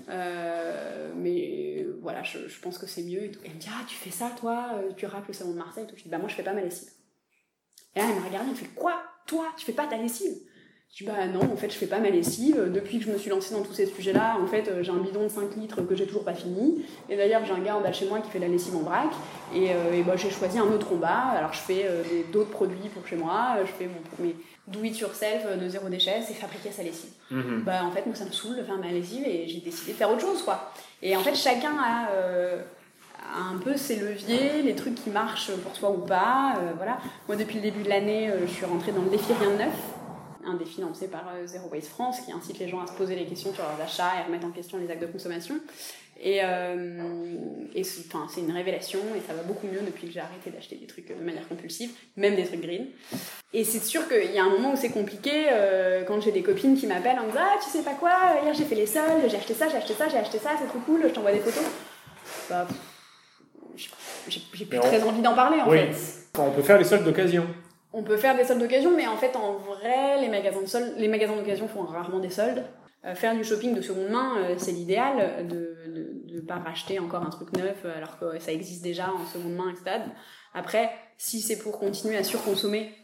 Euh, 0.10 1.12
mais 1.16 1.86
voilà, 2.02 2.24
je, 2.24 2.48
je 2.48 2.60
pense 2.60 2.80
que 2.80 2.88
c'est 2.88 3.04
mieux. 3.04 3.26
Et 3.26 3.32
tout. 3.32 3.40
Elle 3.46 3.54
me 3.54 3.60
dit 3.60 3.68
Ah, 3.70 3.84
tu 3.88 3.96
fais 3.96 4.10
ça, 4.10 4.32
toi 4.40 4.82
Tu 4.98 5.06
racles 5.06 5.28
le 5.28 5.34
savon 5.34 5.52
de 5.52 5.58
Marseille 5.58 5.84
et 5.84 5.88
tout. 5.88 5.96
Je 5.98 6.04
dis 6.04 6.10
Bah, 6.10 6.18
moi, 6.18 6.30
je 6.30 6.36
fais 6.36 6.42
pas 6.42 6.54
ma 6.54 6.62
lessive. 6.62 6.90
Et 7.96 8.00
là, 8.00 8.06
elle 8.10 8.16
m'a 8.16 8.28
regardé, 8.28 8.48
elle 8.48 8.54
me 8.54 8.56
fait 8.56 8.74
Quoi? 8.74 9.04
Toi, 9.28 9.46
tu 9.56 9.66
fais 9.66 9.74
pas 9.74 9.86
ta 9.86 9.98
lessive? 9.98 10.36
Je 10.94 11.04
dis 11.04 11.10
bah 11.10 11.26
non, 11.26 11.42
en 11.52 11.56
fait 11.56 11.72
je 11.72 11.76
fais 11.78 11.88
pas 11.88 11.98
ma 12.00 12.10
lessive. 12.12 12.70
Depuis 12.72 13.00
que 13.00 13.06
je 13.06 13.12
me 13.12 13.18
suis 13.18 13.30
lancée 13.32 13.54
dans 13.56 13.64
tous 13.64 13.74
ces 13.74 13.88
sujets-là, 13.88 14.38
en 14.42 14.46
fait 14.46 14.68
euh, 14.68 14.84
j'ai 14.84 14.92
un 14.92 14.98
bidon 14.98 15.24
de 15.24 15.28
5 15.30 15.56
litres 15.56 15.82
que 15.82 15.96
j'ai 15.96 16.06
toujours 16.06 16.24
pas 16.24 16.36
fini. 16.36 16.86
Et 17.10 17.18
d'ailleurs 17.18 17.42
j'ai 17.46 17.54
un 17.54 17.60
gars 17.60 17.76
en 17.76 17.82
bas 17.82 17.90
de 17.90 17.96
chez 17.96 18.08
moi 18.08 18.20
qui 18.20 18.30
fait 18.30 18.38
la 18.40 18.48
lessive 18.48 18.76
en 18.76 18.82
vrac. 18.82 19.10
Et, 19.56 19.72
euh, 19.72 19.94
et 19.94 20.04
bah, 20.04 20.16
j'ai 20.16 20.30
choisi 20.30 20.60
un 20.60 20.68
autre 20.68 20.88
combat. 20.88 21.34
Alors 21.36 21.52
je 21.52 21.60
fais 21.60 21.86
euh, 21.86 22.04
d'autres 22.32 22.52
produits 22.52 22.90
pour 22.94 23.08
chez 23.08 23.16
moi. 23.16 23.56
Je 23.66 23.72
fais 23.72 23.88
mon 23.88 24.24
mes 24.26 24.36
do 24.68 24.82
it 24.84 24.98
yourself 25.00 25.46
de 25.60 25.68
zéro 25.68 25.90
déchet, 25.90 26.22
c'est 26.26 26.36
fabriquer 26.36 26.72
sa 26.72 26.84
lessive. 26.84 27.10
Mhm. 27.32 27.64
Bah 27.66 27.84
en 27.84 27.92
fait 27.92 28.06
moi 28.06 28.16
ça 28.16 28.26
me 28.26 28.32
saoule 28.32 28.56
de 28.58 28.64
faire 28.64 28.78
ma 28.78 28.88
lessive 28.88 29.24
et 29.26 29.48
j'ai 29.48 29.60
décidé 29.60 29.92
de 29.94 29.98
faire 29.98 30.10
autre 30.12 30.22
chose 30.22 30.42
quoi. 30.44 30.72
Et 31.02 31.16
en 31.18 31.20
fait 31.22 31.36
chacun 31.36 31.74
a, 31.84 32.12
euh, 32.12 32.62
un 33.36 33.58
peu 33.58 33.76
ses 33.76 33.96
leviers, 33.98 34.62
les 34.64 34.76
trucs 34.76 34.96
qui 34.96 35.10
marchent 35.10 35.52
pour 35.52 35.74
toi 35.74 35.90
ou 35.92 36.06
pas. 36.06 36.54
euh, 36.60 36.72
voilà. 36.78 36.98
Moi 37.28 37.36
depuis 37.36 37.56
le 37.56 37.62
début 37.62 37.82
de 37.84 37.90
l'année 37.90 38.30
euh, 38.30 38.46
je 38.48 38.54
suis 38.54 38.66
rentrée 38.66 38.92
dans 38.94 39.02
le 39.02 39.10
défi 39.10 39.34
rien 39.34 39.50
de 39.52 39.58
neuf 39.58 39.74
un 40.46 40.56
défi 40.56 40.82
lancé 40.82 41.08
par 41.08 41.26
euh, 41.36 41.46
Zero 41.48 41.68
Waste 41.72 41.90
France 41.90 42.22
qui 42.22 42.32
incite 42.32 42.60
les 42.60 42.68
gens 42.70 42.82
à 42.82 42.88
se 42.88 42.94
poser 42.94 43.16
les 43.16 43.26
questions 43.26 43.54
sur 43.54 43.64
leurs 43.64 43.80
achats 43.82 44.12
et 44.18 44.22
à 44.22 44.24
remettre 44.26 44.46
en 44.46 44.52
question 44.52 44.78
les 44.78 44.90
actes 44.92 45.02
de 45.02 45.08
consommation. 45.08 45.56
Et, 46.22 46.40
euh, 46.44 47.02
et 47.74 47.84
c'est 47.84 48.06
enfin, 48.08 48.28
c'est 48.34 48.42
une 48.42 48.52
révélation 48.52 49.00
et 49.18 49.20
ça 49.28 49.34
va 49.34 49.42
beaucoup 49.44 49.68
mieux 49.68 49.82
depuis 49.86 50.08
que 50.08 50.14
j'ai 50.14 50.20
arrêté 50.20 50.52
d'acheter 50.52 50.76
des 50.76 50.86
trucs 50.86 51.10
de 51.10 51.22
manière 51.24 51.48
compulsive, 51.50 51.92
même 52.16 52.36
des 52.36 52.46
trucs 52.46 52.62
green. 52.62 52.86
Et 53.52 53.64
c'est 53.64 53.84
sûr 53.84 54.08
qu'il 54.08 54.32
y 54.32 54.38
a 54.40 54.44
un 54.44 54.50
moment 54.50 54.74
où 54.74 54.76
c'est 54.76 54.90
compliqué 54.92 55.48
euh, 55.52 56.04
quand 56.06 56.22
j'ai 56.22 56.32
des 56.32 56.44
copines 56.44 56.78
qui 56.78 56.88
m'appellent 56.88 57.20
en 57.20 57.24
me 57.24 57.30
disant 57.32 57.42
Ah, 57.44 57.58
tu 57.62 57.70
sais 57.70 57.84
pas 57.84 57.96
quoi, 57.96 58.12
hier 58.44 58.54
j'ai 58.54 58.64
fait 58.64 58.76
les 58.76 58.86
soldes, 58.86 59.24
j'ai 59.28 59.38
acheté 59.38 59.54
ça, 59.54 59.68
j'ai 59.70 59.78
acheté 59.78 59.94
ça, 59.96 60.08
j'ai 60.08 60.18
acheté 60.18 60.38
ça, 60.38 60.52
c'est 60.60 60.68
trop 60.68 60.80
cool, 60.80 61.02
je 61.04 61.10
t'envoie 61.10 61.34
des 61.34 61.40
photos. 61.40 61.64
Bah, 62.50 62.68
j'ai- 63.76 63.90
j'ai 64.54 64.66
plus 64.66 64.78
on- 64.78 64.82
très 64.82 65.04
envie 65.04 65.22
d'en 65.22 65.34
parler 65.36 65.60
en 65.62 65.70
Oui. 65.70 65.80
fait. 65.80 66.40
On 66.40 66.52
peut 66.52 66.62
faire 66.62 66.78
les 66.78 66.84
soldes 66.86 67.04
d'occasion. 67.04 67.46
On 67.94 68.04
peut 68.04 68.18
faire 68.18 68.36
des 68.36 68.44
soldes 68.44 68.60
d'occasion, 68.60 68.92
mais 68.96 69.06
en 69.08 69.18
fait, 69.18 69.36
en 69.36 69.54
vrai, 69.54 70.20
les 70.20 70.28
magasins 70.28 70.62
de 70.62 70.66
soldes, 70.66 70.96
les 70.98 71.08
magasins 71.08 71.36
d'occasion 71.36 71.68
font 71.68 71.84
rarement 71.84 72.20
des 72.20 72.30
soldes. 72.32 72.64
Euh, 73.06 73.14
faire 73.16 73.36
du 73.36 73.44
shopping 73.44 73.76
de 73.76 73.82
seconde 73.82 74.10
main, 74.10 74.38
euh, 74.38 74.56
c'est 74.58 74.72
l'idéal, 74.72 75.46
de 75.48 75.76
ne 76.34 76.40
pas 76.42 76.56
racheter 76.56 77.00
encore 77.00 77.22
un 77.24 77.30
truc 77.30 77.52
neuf 77.58 77.78
euh, 77.86 77.96
alors 77.98 78.18
que 78.18 78.40
ça 78.40 78.52
existe 78.54 78.82
déjà 78.82 79.12
en 79.12 79.26
seconde 79.26 79.54
main, 79.56 79.70
etc. 79.72 79.98
Après, 80.54 80.90
si 81.18 81.42
c'est 81.42 81.60
pour 81.60 81.78
continuer 81.78 82.16
à 82.18 82.24
surconsommer 82.24 82.96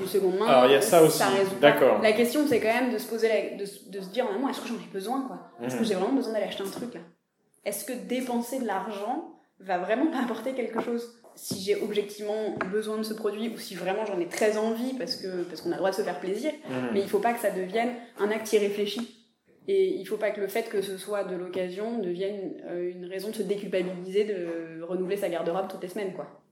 du 0.00 0.06
seconde 0.08 0.38
main, 0.38 0.46
Alors, 0.46 0.66
il 0.66 0.72
y 0.72 0.76
a 0.76 0.80
ça 0.80 1.02
aussi. 1.02 1.18
pas. 1.20 1.30
D'accord. 1.60 2.00
La 2.02 2.12
question, 2.12 2.46
c'est 2.48 2.58
quand 2.58 2.72
même 2.72 2.90
de 2.92 2.98
se 2.98 3.06
poser, 3.06 3.28
la- 3.28 3.56
de, 3.56 3.64
se- 3.66 3.88
de 3.88 4.00
se 4.00 4.08
dire, 4.08 4.26
est-ce 4.50 4.60
que 4.62 4.68
j'en 4.68 4.74
ai 4.74 4.92
besoin, 4.92 5.22
quoi? 5.28 5.50
Est-ce 5.62 5.74
que 5.76 5.80
Mhm. 5.82 5.86
j'ai 5.86 5.94
vraiment 5.94 6.12
besoin 6.14 6.32
d'aller 6.32 6.46
acheter 6.46 6.62
un 6.64 6.70
truc 6.70 6.94
là? 6.94 7.00
Est-ce 7.64 7.84
que 7.84 7.92
dépenser 7.92 8.58
de 8.60 8.66
l'argent 8.66 9.34
va 9.60 9.78
vraiment 9.78 10.10
m'apporter 10.10 10.54
quelque 10.54 10.80
chose? 10.80 11.21
Si 11.34 11.60
j'ai 11.60 11.76
objectivement 11.76 12.54
besoin 12.70 12.98
de 12.98 13.02
ce 13.02 13.14
produit 13.14 13.48
ou 13.48 13.58
si 13.58 13.74
vraiment 13.74 14.04
j'en 14.06 14.20
ai 14.20 14.26
très 14.28 14.56
envie 14.56 14.94
parce 14.98 15.16
que 15.16 15.42
parce 15.44 15.60
qu'on 15.60 15.70
a 15.70 15.74
le 15.74 15.78
droit 15.78 15.90
de 15.90 15.94
se 15.96 16.02
faire 16.02 16.20
plaisir, 16.20 16.52
Mhm. 16.68 16.90
mais 16.92 17.00
il 17.00 17.08
faut 17.08 17.18
pas 17.20 17.32
que 17.32 17.40
ça 17.40 17.50
devienne 17.50 17.90
un 18.18 18.30
acte 18.30 18.52
irréfléchi. 18.52 19.18
Et 19.68 19.94
il 19.94 20.04
faut 20.06 20.16
pas 20.16 20.30
que 20.32 20.40
le 20.40 20.48
fait 20.48 20.64
que 20.68 20.82
ce 20.82 20.96
soit 20.98 21.22
de 21.22 21.36
l'occasion 21.36 21.98
devienne 21.98 22.54
euh, 22.68 22.90
une 22.90 23.06
raison 23.06 23.28
de 23.30 23.34
se 23.36 23.42
déculpabiliser 23.44 24.24
de 24.24 24.82
renouveler 24.82 25.16
sa 25.16 25.28
garde-robe 25.28 25.68
toutes 25.68 25.82
les 25.82 25.88
semaines, 25.88 26.14
quoi. 26.14 26.40